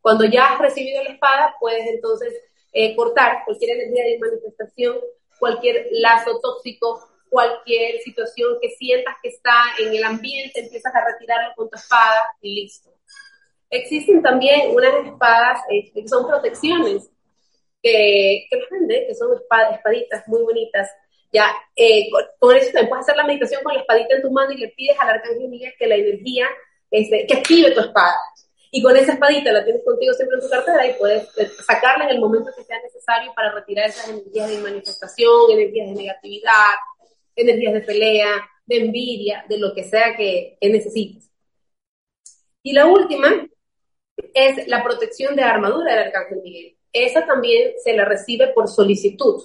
[0.00, 2.34] Cuando ya has recibido la espada, puedes entonces
[2.72, 4.96] eh, cortar cualquier energía de manifestación,
[5.38, 11.52] cualquier lazo tóxico, cualquier situación que sientas que está en el ambiente, empiezas a retirarlo
[11.54, 12.90] con tu espada y listo.
[13.70, 17.10] Existen también unas espadas eh, que son protecciones
[17.88, 20.88] que, que venden, que son espaditas muy bonitas.
[21.32, 24.52] Ya, eh, con, eso también puedes hacer la meditación con la espadita en tu mano
[24.52, 26.48] y le pides al arcángel Miguel que la energía,
[26.90, 28.16] este, que active tu espada.
[28.70, 32.04] Y con esa espadita la tienes contigo siempre en tu cartera y puedes eh, sacarla
[32.04, 36.74] en el momento que sea necesario para retirar esas energías de manifestación, energías de negatividad,
[37.34, 41.30] energías de pelea, de envidia, de lo que sea que, que necesites.
[42.62, 43.46] Y la última
[44.34, 49.42] es la protección de armadura del arcángel Miguel esa también se la recibe por solicitud.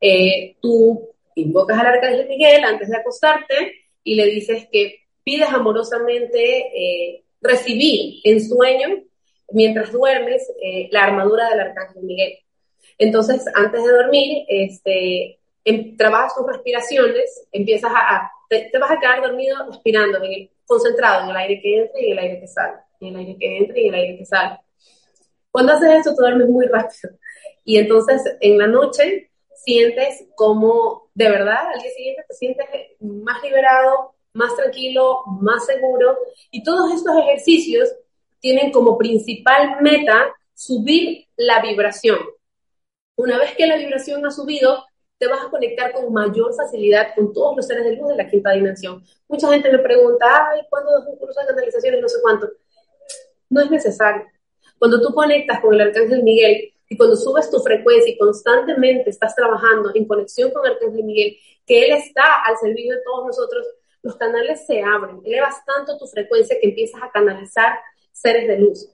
[0.00, 6.38] Eh, tú invocas al arcángel Miguel antes de acostarte y le dices que pides amorosamente
[6.38, 9.02] eh, recibir en sueño,
[9.50, 12.38] mientras duermes, eh, la armadura del arcángel Miguel.
[12.98, 19.22] Entonces, antes de dormir, este, em, trabajas tus respiraciones, empiezas a, te, vas a quedar
[19.22, 20.18] dormido respirando,
[20.66, 23.36] concentrado en el aire que entra y en el aire que sale, en el aire
[23.38, 24.58] que entra y en el aire que sale.
[25.54, 27.10] Cuando haces eso, tú duermes muy rápido.
[27.62, 32.66] Y entonces en la noche sientes como, de verdad, al día siguiente te sientes
[32.98, 36.18] más liberado, más tranquilo, más seguro.
[36.50, 37.88] Y todos estos ejercicios
[38.40, 42.18] tienen como principal meta subir la vibración.
[43.14, 44.84] Una vez que la vibración ha subido,
[45.18, 48.28] te vas a conectar con mayor facilidad con todos los seres de luz de la
[48.28, 49.04] quinta dimensión.
[49.28, 52.48] Mucha gente me pregunta, ay, ¿cuándo das un curso de canalización y no sé cuánto?
[53.50, 54.33] No es necesario.
[54.84, 59.34] Cuando tú conectas con el Arcángel Miguel y cuando subes tu frecuencia y constantemente estás
[59.34, 63.66] trabajando en conexión con el Arcángel Miguel, que Él está al servicio de todos nosotros,
[64.02, 65.22] los canales se abren.
[65.24, 67.78] Elevas tanto tu frecuencia que empiezas a canalizar
[68.12, 68.86] seres de luz.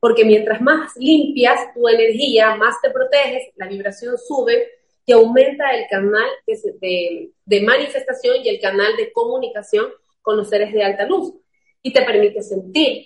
[0.00, 4.66] Porque mientras más limpias tu energía, más te proteges, la vibración sube
[5.04, 10.82] y aumenta el canal de, manifestación y el canal de comunicación con los seres de
[10.82, 11.34] alta luz.
[11.82, 13.04] Y te permite sentir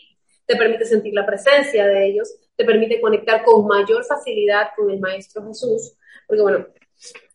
[0.49, 4.99] te permite sentir la presencia de ellos, te permite conectar con mayor facilidad con el
[4.99, 5.93] Maestro Jesús,
[6.27, 6.67] porque bueno,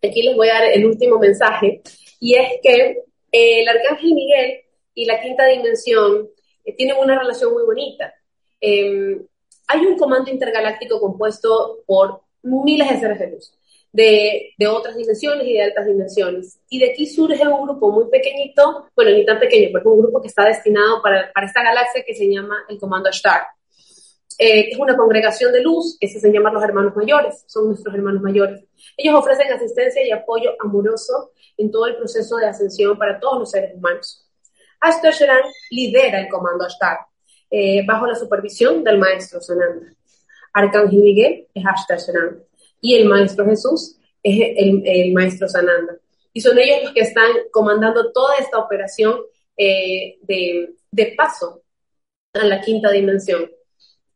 [0.01, 1.83] aquí les voy a dar el último mensaje,
[2.19, 4.61] y es que eh, el Arcángel Miguel
[4.95, 6.27] y la quinta dimensión
[6.65, 8.11] eh, tienen una relación muy bonita.
[8.59, 9.23] Em,
[9.67, 13.53] hay un comando intergaláctico compuesto por miles de seres de luz
[13.93, 16.59] de, otras dimensiones y de altas dimensiones.
[16.69, 20.21] Y de aquí surge un grupo muy pequeñito, bueno, ni tan pequeño, pero un grupo
[20.21, 23.43] que está destinado para, para esta galaxia que se llama el Comando Star.
[24.39, 27.93] Eh, es una congregación de luz que se hacen llamar los hermanos mayores, son nuestros
[27.93, 28.65] hermanos mayores.
[28.97, 33.51] Ellos ofrecen asistencia y apoyo amoroso en todo el proceso de ascensión para todos los
[33.51, 34.27] seres humanos.
[34.79, 36.97] Ashtar Sheran lidera el Comando Ashtar,
[37.51, 39.93] eh, bajo la supervisión del maestro Sananda.
[40.51, 42.43] Arcángel Miguel es Ashtar Sheran
[42.83, 45.97] y el Maestro Jesús es el, Maestro Sananda.
[46.33, 49.21] Y son ellos los que están comandando toda esta operación
[49.55, 51.63] eh, de, paso
[52.33, 53.49] a la quinta dimensión.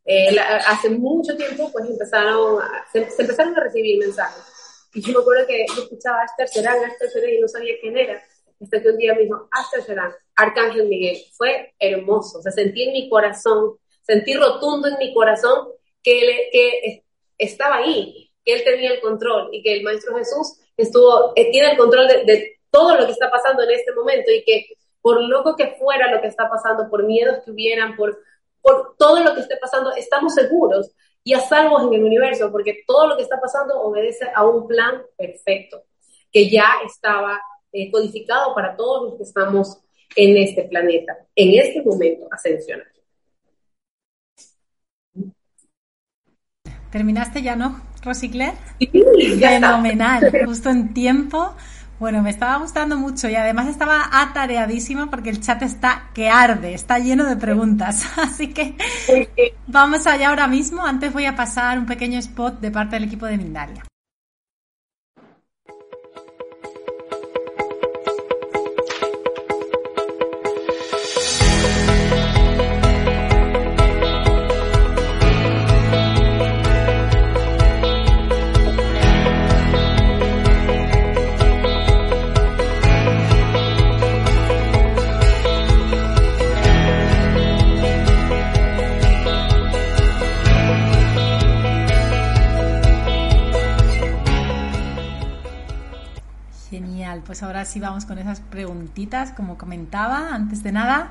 [0.04, 4.44] Eh, hace mucho tiempo, pues empezaron a, se, empezaron a recibir mensajes.
[4.92, 7.96] Y yo me acuerdo que yo escuchaba Aster Serán, Aster Serán, y no sabía quién
[7.96, 8.22] era.
[8.60, 11.16] Hasta que un día me dijo, Aster Serán, Arcángel Miguel.
[11.32, 12.40] Fue hermoso.
[12.40, 15.68] O sea, sentí en mi corazón, sentí rotundo en mi corazón
[16.02, 17.04] que, que
[17.38, 21.72] estaba ahí que él tenía el control y que el Maestro Jesús estuvo, eh, tiene
[21.72, 24.68] el control de, todo lo que está pasando en este momento y que
[25.02, 28.22] por loco que fuera lo que está pasando, por miedos que hubieran, por,
[28.62, 30.90] por todo lo que esté pasando, estamos seguros.
[31.24, 34.66] y a salvos en el universo, porque todo lo que está pasando obedece a un
[34.66, 35.82] plan perfecto,
[36.32, 39.78] que ya estaba eh, codificado para todos los que estamos
[40.16, 42.86] en este planeta, en este momento ascensional.
[46.90, 47.82] ¿Terminaste ya, no,
[48.78, 51.54] Sí, ya Fenomenal, justo en tiempo.
[51.98, 56.72] Bueno, me estaba gustando mucho y además estaba atareadísima porque el chat está que arde,
[56.72, 58.06] está lleno de preguntas.
[58.16, 58.76] Así que
[59.66, 60.86] vamos allá ahora mismo.
[60.86, 63.84] Antes voy a pasar un pequeño spot de parte del equipo de Mindalia.
[97.24, 100.34] Pues ahora sí vamos con esas preguntitas, como comentaba.
[100.34, 101.10] Antes de nada,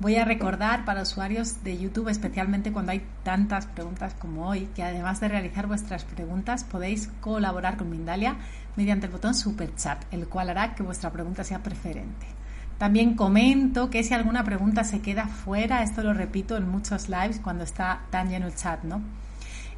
[0.00, 4.82] voy a recordar para usuarios de YouTube, especialmente cuando hay tantas preguntas como hoy, que
[4.82, 8.36] además de realizar vuestras preguntas, podéis colaborar con Mindalia
[8.76, 12.26] mediante el botón Super Chat, el cual hará que vuestra pregunta sea preferente.
[12.78, 17.38] También comento que si alguna pregunta se queda fuera, esto lo repito en muchos lives
[17.40, 19.00] cuando está tan lleno el chat, ¿no?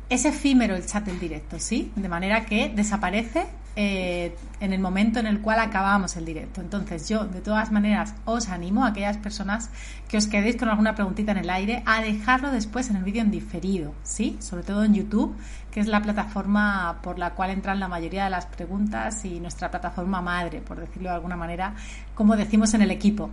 [0.09, 1.91] Es efímero el chat del directo, ¿sí?
[1.97, 3.47] De manera que desaparece
[3.79, 6.61] eh, en el momento en el cual acabamos el directo.
[6.61, 9.69] Entonces yo, de todas maneras, os animo a aquellas personas
[10.09, 13.21] que os quedéis con alguna preguntita en el aire a dejarlo después en el vídeo
[13.21, 14.39] en diferido, ¿sí?
[14.41, 15.37] Sobre todo en YouTube,
[15.71, 19.71] que es la plataforma por la cual entran la mayoría de las preguntas y nuestra
[19.71, 21.75] plataforma madre, por decirlo de alguna manera,
[22.15, 23.29] como decimos en el equipo.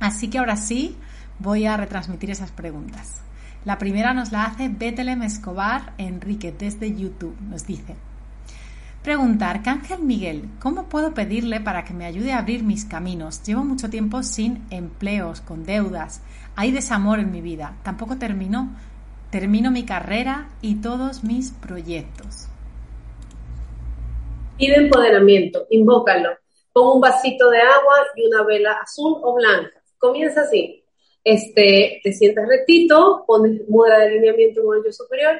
[0.00, 0.98] Así que ahora sí,
[1.38, 3.22] voy a retransmitir esas preguntas.
[3.64, 7.36] La primera nos la hace Betelem Escobar Enrique desde YouTube.
[7.40, 7.96] Nos dice,
[9.02, 13.42] Pregunta, Arcángel Miguel, ¿cómo puedo pedirle para que me ayude a abrir mis caminos?
[13.42, 16.22] Llevo mucho tiempo sin empleos, con deudas.
[16.56, 17.76] Hay desamor en mi vida.
[17.82, 18.70] Tampoco termino,
[19.30, 22.48] termino mi carrera y todos mis proyectos.
[24.58, 26.30] Pide empoderamiento, invócalo.
[26.72, 29.82] Pon un vasito de agua y una vela azul o blanca.
[29.98, 30.83] Comienza así.
[31.24, 35.36] Este, te sientas rectito, pones mudra de alineamiento en el superior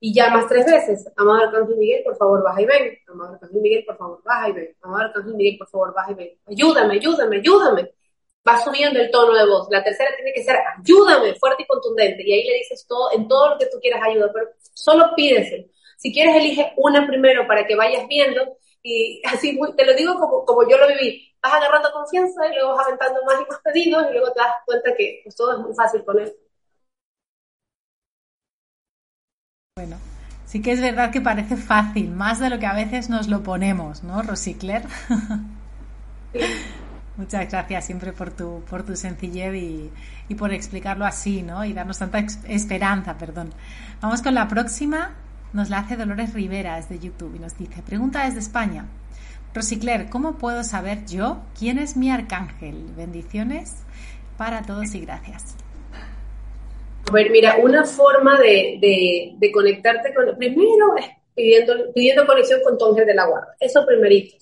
[0.00, 3.84] y llamas tres veces, amado Arcángel Miguel, por favor, baja y ven, amado Arcángel Miguel,
[3.84, 7.36] por favor, baja y ven, amado Arcángel Miguel, por favor, baja y ven, ayúdame, ayúdame,
[7.36, 7.92] ayúdame.
[8.48, 9.66] Va subiendo el tono de voz.
[9.70, 12.22] La tercera tiene que ser ayúdame, fuerte y contundente.
[12.24, 15.68] Y ahí le dices todo, en todo lo que tú quieras ayuda, pero solo pídese.
[15.96, 20.44] Si quieres, elige una primero para que vayas viendo y así, te lo digo como,
[20.44, 21.34] como yo lo viví.
[21.46, 24.54] Vas agarrando confianza y luego vas aventando más y más pedidos y luego te das
[24.64, 26.34] cuenta que pues, todo es muy fácil con él.
[29.76, 29.96] Bueno,
[30.44, 33.44] sí que es verdad que parece fácil, más de lo que a veces nos lo
[33.44, 34.82] ponemos, ¿no, Rosicler?
[37.16, 39.92] Muchas gracias siempre por tu, por tu sencillez y,
[40.28, 41.64] y, por explicarlo así, ¿no?
[41.64, 43.52] Y darnos tanta esperanza, perdón.
[44.00, 45.12] Vamos con la próxima.
[45.52, 48.86] Nos la hace Dolores Rivera desde YouTube y nos dice, pregunta desde España.
[49.56, 52.76] Rosicler, ¿cómo puedo saber yo quién es mi arcángel?
[52.94, 53.72] Bendiciones
[54.36, 55.56] para todos y gracias.
[57.08, 60.36] A ver, mira, una forma de, de, conectarte con...
[60.36, 63.56] Primero es pidiendo, pidiendo conexión con tu ángel de la guarda.
[63.58, 64.36] Eso primerito.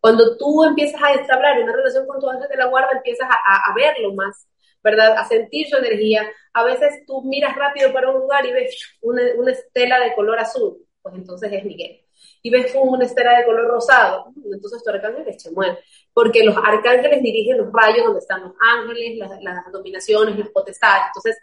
[0.00, 3.70] Cuando tú empiezas a establecer una relación con tu ángel de la guarda, empiezas a,
[3.70, 4.46] a, verlo más,
[4.84, 5.16] ¿verdad?
[5.16, 6.28] A sentir su energía.
[6.52, 10.38] A veces tú miras rápido para un lugar y ves una, una estela de color
[10.38, 12.04] azul, pues entonces es Miguel.
[12.42, 15.78] Y ves una estela de color rosado, entonces tu arcángel es Chemuel.
[16.12, 21.06] Porque los arcángeles dirigen los rayos donde están los ángeles, las, las dominaciones, las potestades.
[21.08, 21.36] Entonces,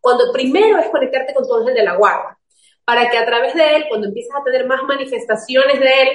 [0.00, 2.38] cuando primero es conectarte con tu ángel de la guarda,
[2.84, 6.08] para que a través de él, cuando empiezas a tener más manifestaciones de él,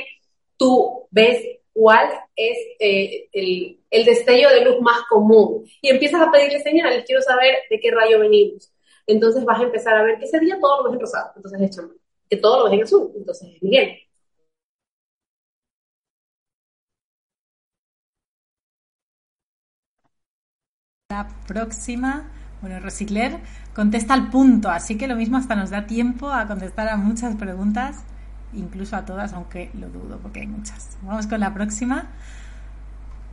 [0.58, 6.32] tú ves cuál es eh, el, el, destello de luz más común y empiezas a
[6.32, 8.73] pedirle señales, quiero saber de qué rayo venimos.
[9.06, 11.62] Entonces vas a empezar a ver que ese día todo lo ves en rosado, entonces
[11.62, 11.80] es
[12.30, 13.95] que todo lo ves en azul, entonces es Miguel.
[21.10, 22.25] La próxima,
[22.60, 23.39] bueno, Rosicler,
[23.73, 27.37] contesta al punto, así que lo mismo hasta nos da tiempo a contestar a muchas
[27.37, 28.03] preguntas,
[28.51, 30.97] incluso a todas, aunque lo dudo porque hay muchas.
[31.03, 32.08] Vamos con la próxima.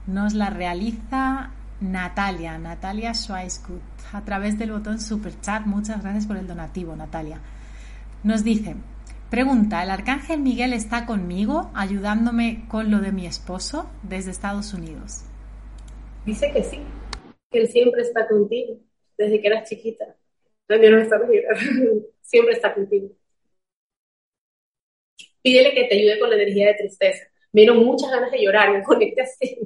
[0.06, 1.50] Nos la realiza
[1.80, 5.66] Natalia, Natalia Schweiskut, a través del botón Super Chat.
[5.66, 7.40] Muchas gracias por el donativo, Natalia.
[8.22, 8.76] Nos dice,
[9.30, 15.24] pregunta, ¿el arcángel Miguel está conmigo ayudándome con lo de mi esposo desde Estados Unidos?
[16.24, 16.78] Dice que sí,
[17.54, 18.80] que él siempre está contigo
[19.16, 20.16] desde que eras chiquita.
[20.66, 21.20] También no está
[22.20, 23.10] Siempre está contigo.
[25.42, 27.24] pídele que te ayude con la energía de tristeza.
[27.52, 29.58] Me dieron muchas ganas de llorar, me conecté así.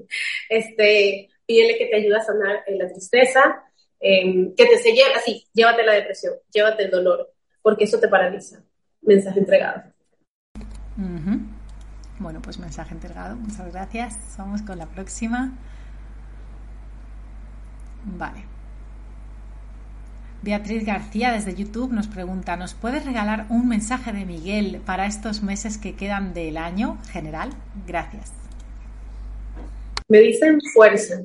[0.50, 3.64] Este, pídele que te ayude a sanar la tristeza,
[4.00, 7.32] em, que te se lleve, así, llévate la depresión, llévate el dolor,
[7.62, 8.62] porque eso te paraliza.
[9.00, 9.84] Mensaje entregado.
[12.18, 13.36] Bueno, pues mensaje entregado.
[13.36, 14.34] Muchas gracias.
[14.36, 15.56] Vamos con la próxima.
[18.04, 18.44] Vale.
[20.40, 25.42] Beatriz García desde YouTube nos pregunta, ¿nos puedes regalar un mensaje de Miguel para estos
[25.42, 27.50] meses que quedan del año general?
[27.88, 28.32] Gracias.
[30.06, 31.22] Me dicen fuerza,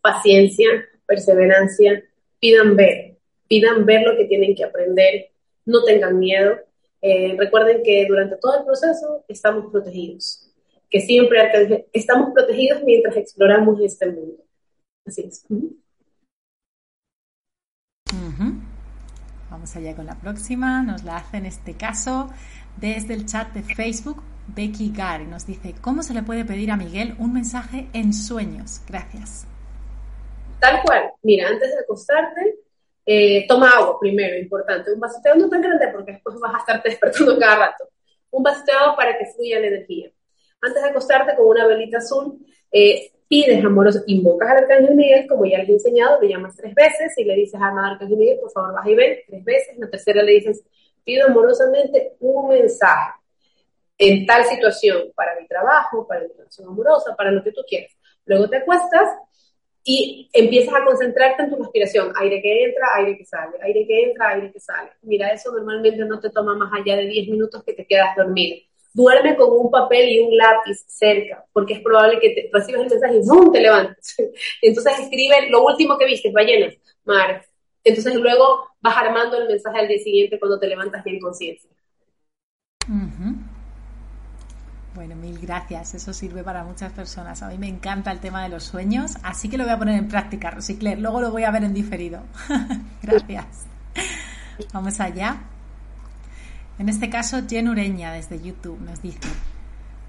[0.00, 0.68] paciencia,
[1.04, 2.02] perseverancia,
[2.38, 3.18] pidan ver,
[3.48, 5.30] pidan ver lo que tienen que aprender,
[5.66, 6.56] no tengan miedo.
[7.02, 10.48] Eh, recuerden que durante todo el proceso estamos protegidos,
[10.88, 11.40] que siempre
[11.92, 14.44] estamos protegidos mientras exploramos este mundo.
[15.04, 15.44] Así es.
[19.50, 20.82] Vamos allá con la próxima.
[20.82, 22.30] Nos la hace en este caso
[22.76, 25.26] desde el chat de Facebook Becky Gary.
[25.26, 28.80] Nos dice, ¿cómo se le puede pedir a Miguel un mensaje en sueños?
[28.88, 29.46] Gracias.
[30.58, 31.10] Tal cual.
[31.22, 32.56] Mira, antes de acostarte,
[33.04, 34.92] eh, toma agua primero, importante.
[34.92, 37.88] Un agua no tan grande porque después vas a estarte despertando cada rato.
[38.30, 40.10] Un agua para que fluya la energía.
[40.60, 42.38] Antes de acostarte con una velita azul,
[42.70, 46.74] eh, pides amoroso, invocas al Arcángel Miguel, como ya les he enseñado, le llamas tres
[46.74, 49.78] veces y le dices al Arcángel Miguel, por favor, vas y ven, tres veces.
[49.78, 50.62] La tercera le dices,
[51.02, 53.14] pido amorosamente un mensaje
[53.96, 57.96] en tal situación para mi trabajo, para mi relación amorosa, para lo que tú quieras.
[58.26, 59.08] Luego te acuestas
[59.82, 64.02] y empiezas a concentrarte en tu respiración, aire que entra, aire que sale, aire que
[64.10, 64.90] entra, aire que sale.
[65.00, 68.58] Mira, eso normalmente no te toma más allá de 10 minutos que te quedas dormido.
[68.94, 72.90] Duerme con un papel y un lápiz cerca, porque es probable que te recibas el
[72.90, 74.16] mensaje y te levantes.
[74.62, 76.74] Entonces escribe lo último que viste, ballenas,
[77.04, 77.44] mar.
[77.84, 81.70] Entonces luego vas armando el mensaje al día siguiente cuando te levantas bien conciencia.
[84.94, 85.94] Bueno, mil gracias.
[85.94, 87.42] Eso sirve para muchas personas.
[87.42, 89.98] A mí me encanta el tema de los sueños, así que lo voy a poner
[89.98, 90.98] en práctica, Rosicler.
[90.98, 92.20] Luego lo voy a ver en diferido.
[93.02, 93.66] gracias.
[94.72, 95.51] Vamos allá.
[96.82, 99.28] En este caso, Jen Ureña desde YouTube nos dice,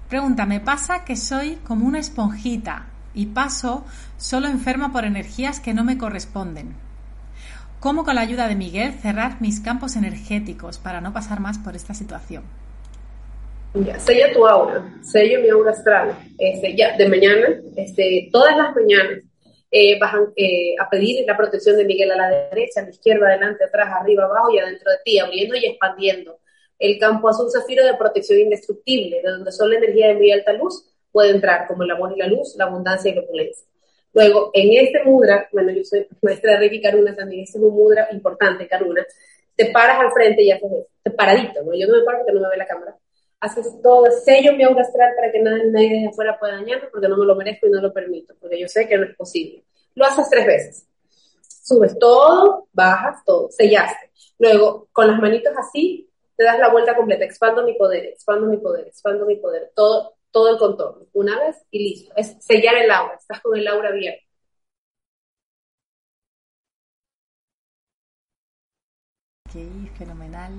[0.08, 3.84] pregunta, me pasa que soy como una esponjita y paso
[4.16, 6.74] solo enferma por energías que no me corresponden.
[7.78, 11.76] ¿Cómo con la ayuda de Miguel cerrar mis campos energéticos para no pasar más por
[11.76, 12.42] esta situación?
[13.74, 16.18] Ya, sella tu aura, sello mi aura astral.
[16.38, 17.46] Este, ya, de mañana,
[17.76, 19.22] este, todas las mañanas,
[19.70, 23.28] eh, vas eh, a, pedir la protección de Miguel a la derecha, a la izquierda,
[23.28, 26.40] adelante, atrás, arriba, abajo y adentro de ti, abriendo y expandiendo.
[26.78, 30.84] El campo azul zafiro de protección indestructible, de donde solo energía de muy alta luz
[31.12, 33.66] puede entrar, como el amor y la luz, la abundancia y la opulencia.
[34.12, 37.74] Luego, en este mudra, bueno, yo soy maestra de Reiki Karuna también, este es un
[37.74, 39.04] mudra importante, Karuna,
[39.56, 40.70] te paras al frente y haces
[41.02, 41.74] te paradito, ¿no?
[41.74, 42.96] Yo no me paro porque no me ve la cámara
[43.44, 47.08] haces todo, sello mi aura astral para que nadie, nadie de afuera pueda dañarme porque
[47.08, 49.64] no me lo merezco y no lo permito, porque yo sé que no es posible.
[49.94, 50.86] Lo haces tres veces.
[51.42, 54.10] Subes todo, bajas todo, sellaste.
[54.38, 57.24] Luego, con las manitos así, te das la vuelta completa.
[57.24, 59.72] Expando mi poder, expando mi poder, expando mi poder.
[59.74, 61.06] Todo, todo el contorno.
[61.12, 62.12] Una vez y listo.
[62.16, 63.14] Es sellar el aura.
[63.14, 64.24] Estás con el aura abierta.
[69.48, 69.54] Ok,
[69.96, 70.52] fenomenal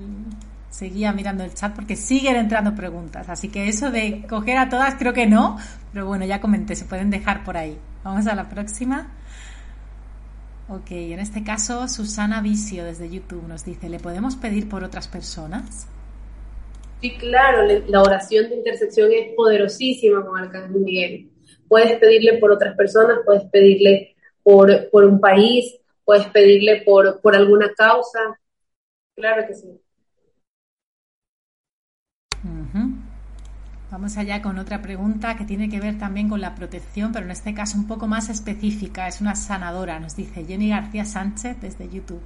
[0.70, 3.28] seguía mirando el chat porque siguen entrando preguntas.
[3.28, 5.58] Así que eso de coger a todas creo que no,
[5.92, 7.78] pero bueno, ya comenté, se pueden dejar por ahí.
[8.04, 9.10] Vamos a la próxima.
[10.68, 15.06] Ok, en este caso Susana Vicio desde YouTube nos dice, ¿le podemos pedir por otras
[15.06, 15.86] personas?
[17.00, 21.30] Sí, claro, la oración de intersección es poderosísima con Arcángel Miguel.
[21.68, 27.36] Puedes pedirle por otras personas, puedes pedirle por, por un país, puedes pedirle por, por
[27.36, 28.18] alguna causa.
[29.14, 29.68] Claro que sí.
[33.96, 37.30] Vamos allá con otra pregunta que tiene que ver también con la protección, pero en
[37.30, 39.08] este caso un poco más específica.
[39.08, 42.20] Es una sanadora, nos dice Jenny García Sánchez desde YouTube.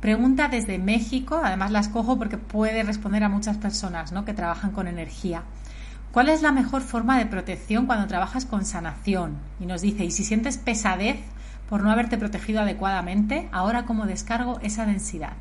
[0.00, 4.24] Pregunta desde México, además la escojo porque puede responder a muchas personas ¿no?
[4.24, 5.42] que trabajan con energía.
[6.12, 9.38] ¿Cuál es la mejor forma de protección cuando trabajas con sanación?
[9.58, 11.18] Y nos dice, ¿y si sientes pesadez
[11.68, 15.32] por no haberte protegido adecuadamente, ahora cómo descargo esa densidad?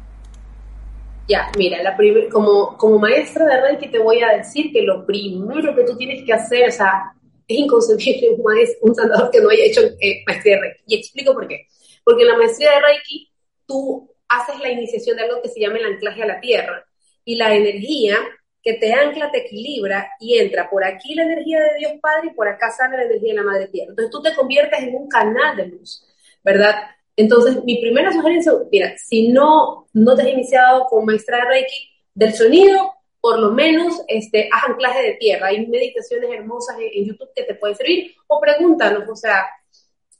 [1.31, 1.95] Ya, mira, la
[2.29, 6.25] como, como maestra de Reiki te voy a decir que lo primero que tú tienes
[6.25, 7.13] que hacer, o sea,
[7.47, 10.83] es inconcebible un maestro, un sanador que no haya hecho eh, maestría de Reiki.
[10.87, 11.67] Y explico por qué.
[12.03, 13.31] Porque en la maestría de Reiki
[13.65, 16.85] tú haces la iniciación de algo que se llama el anclaje a la tierra.
[17.23, 18.17] Y la energía
[18.61, 22.35] que te ancla te equilibra y entra por aquí la energía de Dios Padre y
[22.35, 23.91] por acá sale la energía de la Madre Tierra.
[23.91, 26.05] Entonces tú te conviertes en un canal de luz,
[26.43, 26.75] ¿verdad?
[27.15, 31.89] Entonces, mi primera sugerencia, mira, si no, no te has iniciado con maestra de Reiki,
[32.13, 35.47] del sonido, por lo menos este, haz anclaje de tierra.
[35.47, 39.45] Hay meditaciones hermosas en, YouTube que te pueden servir o pregúntanos, o sea,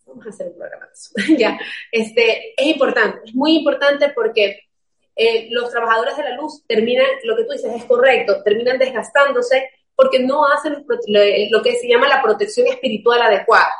[0.05, 1.11] vamos a hacer un programa de eso.
[1.37, 1.59] ya,
[1.91, 4.59] este, es importante, es muy importante porque
[5.15, 9.69] eh, los trabajadores de la luz terminan, lo que tú dices es correcto, terminan desgastándose
[9.95, 10.85] porque no hacen
[11.51, 13.71] lo que se llama la protección espiritual adecuada.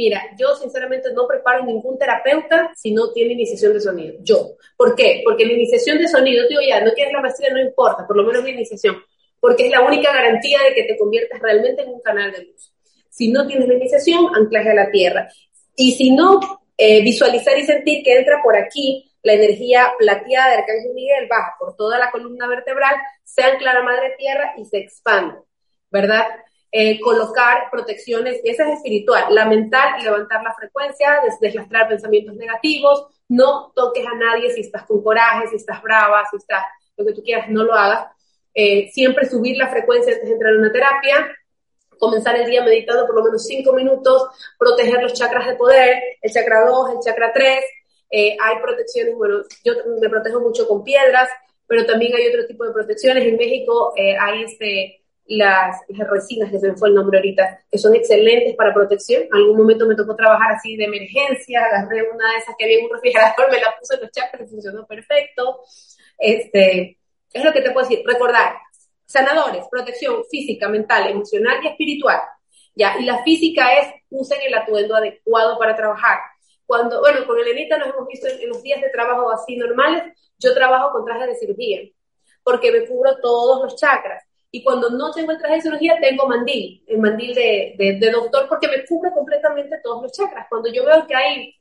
[0.00, 4.14] Mira, yo sinceramente no preparo ningún terapeuta si no tiene iniciación de sonido.
[4.22, 4.52] Yo.
[4.74, 5.20] ¿Por qué?
[5.22, 8.24] Porque la iniciación de sonido, digo ya, no quieres la maestría, no importa, por lo
[8.24, 8.96] menos la iniciación,
[9.38, 12.72] porque es la única garantía de que te conviertas realmente en un canal de luz.
[13.10, 15.28] Si no tienes la iniciación, anclaje a la tierra.
[15.76, 16.40] Y si no,
[16.78, 21.56] eh, visualizar y sentir que entra por aquí la energía plateada de Arcángel Miguel, baja
[21.58, 25.34] por toda la columna vertebral, se ancla a la madre tierra y se expande,
[25.90, 26.24] ¿verdad?
[26.72, 33.72] Eh, colocar protecciones, esa es espiritual, la mental, levantar la frecuencia, deslastrar pensamientos negativos, no
[33.74, 36.62] toques a nadie si estás con coraje, si estás brava, si estás
[36.96, 38.06] lo que tú quieras, no lo hagas.
[38.54, 41.28] Eh, siempre subir la frecuencia antes de entrar en una terapia,
[41.98, 46.32] comenzar el día meditando por lo menos cinco minutos, proteger los chakras de poder, el
[46.32, 47.64] chakra 2, el chakra 3.
[48.12, 51.28] Eh, hay protecciones, bueno, yo me protejo mucho con piedras,
[51.66, 53.24] pero también hay otro tipo de protecciones.
[53.24, 55.00] En México hay este,
[55.36, 59.22] las, resinas, que se me fue el nombre ahorita, que son excelentes para protección.
[59.22, 62.78] En algún momento me tocó trabajar así de emergencia, agarré una de esas que había
[62.78, 65.60] en un refrigerador, me la puse en los chakras y funcionó perfecto.
[66.18, 66.98] Este,
[67.32, 68.04] es lo que te puedo decir.
[68.04, 68.56] Recordar,
[69.06, 72.20] sanadores, protección física, mental, emocional y espiritual.
[72.74, 72.96] ¿ya?
[72.98, 76.18] Y la física es, usen el atuendo adecuado para trabajar.
[76.66, 80.02] Cuando, bueno, con Elenita nos hemos visto en, en los días de trabajo así normales,
[80.38, 81.82] yo trabajo con trajes de cirugía,
[82.42, 86.26] porque me cubro todos los chakras y cuando no tengo el traje de cirugía, tengo
[86.26, 90.46] mandil, el mandil de, de, doctor, porque me cubre completamente todos los chakras.
[90.48, 91.54] Cuando yo veo que hay,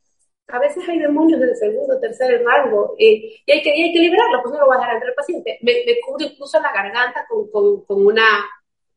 [0.47, 3.99] a veces hay demonios de segundo, tercer rango, eh, y, hay que, y hay que
[3.99, 5.59] liberarlo, pues no lo voy a dejar entrar al paciente.
[5.61, 8.45] Me, me cubre incluso la garganta con, con, con, una,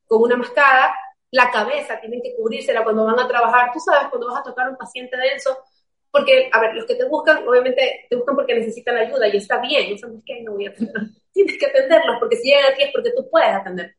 [0.07, 0.95] con una mascada,
[1.31, 3.71] la cabeza tienen que cubrírsela cuando van a trabajar.
[3.75, 5.59] Tú sabes, cuando vas a tocar a un paciente denso,
[6.13, 9.59] porque, a ver, los que te buscan, obviamente te buscan porque necesitan ayuda y está
[9.61, 11.03] bien, eso no es que no voy a atender.
[11.33, 13.97] Tienes que atenderlos porque si llegan aquí es porque tú puedes atender.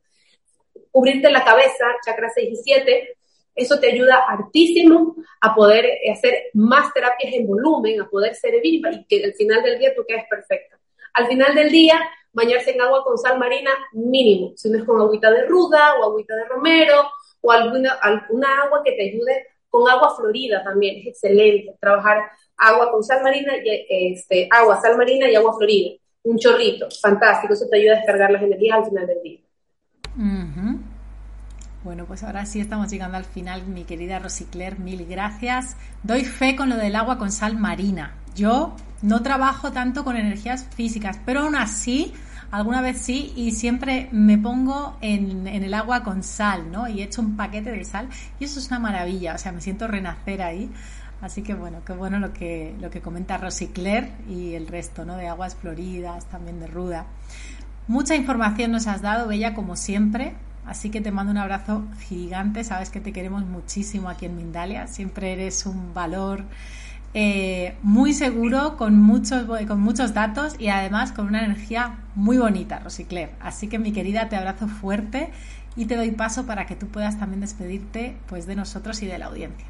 [0.92, 3.18] Cubrirte la cabeza, chakra 6 y 7,
[3.56, 8.92] eso te ayuda hartísimo a poder hacer más terapias en volumen, a poder ser viva
[8.92, 10.80] y que al final del día tú quedes perfecta.
[11.16, 12.00] Al final del día,
[12.32, 16.04] bañarse en agua con sal marina mínimo, si no es con agüita de ruda o
[16.04, 17.10] agüita de romero
[17.42, 22.92] o alguna, alguna agua que te ayude con agua florida también, es excelente trabajar agua
[22.92, 25.98] con sal marina, y, este, agua, sal marina y agua florida.
[26.22, 29.40] Un chorrito, fantástico, eso te ayuda a descargar las energías al final del día.
[31.84, 35.76] Bueno, pues ahora sí estamos llegando al final, mi querida Rosicler, mil gracias.
[36.04, 38.16] Doy fe con lo del agua con sal marina.
[38.36, 42.14] Yo no trabajo tanto con energías físicas, pero aún así
[42.54, 46.88] alguna vez sí y siempre me pongo en, el agua con sal, ¿no?
[46.88, 49.88] Y echo un paquete de sal y eso es una maravilla, o sea, me siento
[49.88, 50.70] renacer ahí.
[51.20, 55.18] Así que bueno, qué bueno lo que, lo que comenta Rosicler y el resto, ¿no?
[55.18, 57.08] De aguas floridas, también de ruda.
[57.88, 60.36] Mucha información nos has dado, Bella, como siempre.
[60.64, 62.64] Así que te mando un abrazo gigante.
[62.64, 64.86] Sabes que te queremos muchísimo aquí en Mindalia.
[64.86, 66.44] Siempre eres un valor
[67.14, 72.80] eh, muy seguro, con muchos, con muchos datos y además con una energía muy bonita,
[72.80, 73.30] Rosicler.
[73.40, 75.32] Así que mi querida, te abrazo fuerte
[75.76, 79.18] y te doy paso para que tú puedas también despedirte pues, de nosotros y de
[79.18, 79.68] la audiencia.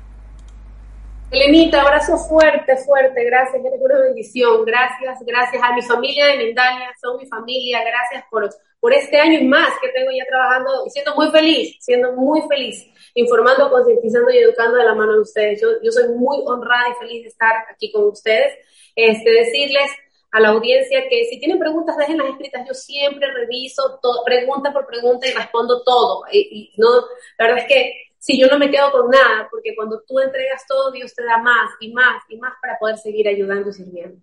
[1.31, 6.93] Elenita, abrazo fuerte, fuerte, gracias, eres una bendición, gracias, gracias a mi familia de Mindalia,
[7.01, 8.47] son mi familia, gracias por,
[8.83, 12.41] por este año y más que tengo ya trabajando y siendo muy feliz, siendo muy
[12.49, 15.61] feliz informando, concientizando y educando de la mano de ustedes.
[15.61, 18.53] Yo, yo soy muy honrada y feliz de estar aquí con ustedes.
[18.93, 19.89] Este, decirles
[20.33, 22.67] a la audiencia que si tienen preguntas, déjenlas escritas.
[22.67, 26.25] Yo siempre reviso todo, pregunta por pregunta y respondo todo.
[26.33, 26.89] Y, no,
[27.37, 30.67] la verdad es que si yo no me quedo con nada, porque cuando tú entregas
[30.67, 34.19] todo, Dios te da más y más y más para poder seguir ayudando y sirviendo.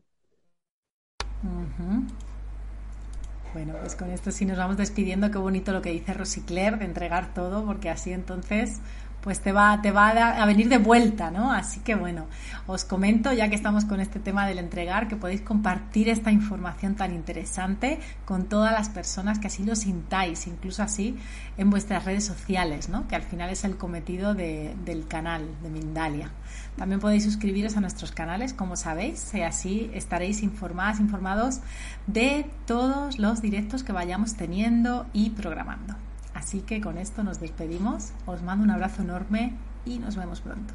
[3.53, 5.31] Bueno, pues con esto sí nos vamos despidiendo.
[5.31, 8.81] Qué bonito lo que dice Rosicler de entregar todo, porque así entonces
[9.21, 11.53] pues te va, te va a, venir de vuelta, ¿no?
[11.53, 12.27] Así que bueno,
[12.67, 16.95] os comento, ya que estamos con este tema del entregar, que podéis compartir esta información
[16.95, 21.19] tan interesante con todas las personas que así lo sintáis, incluso así
[21.59, 23.07] en vuestras redes sociales, ¿no?
[23.09, 26.31] Que al final es el cometido del canal de Mindalia.
[26.77, 31.61] También podéis suscribiros a nuestros canales, como sabéis, y así estaréis informadas, informados
[32.07, 35.95] de todos los directos que vayamos teniendo y programando.
[36.33, 39.55] Así que con esto nos despedimos, os mando un abrazo enorme
[39.85, 40.73] y nos vemos pronto.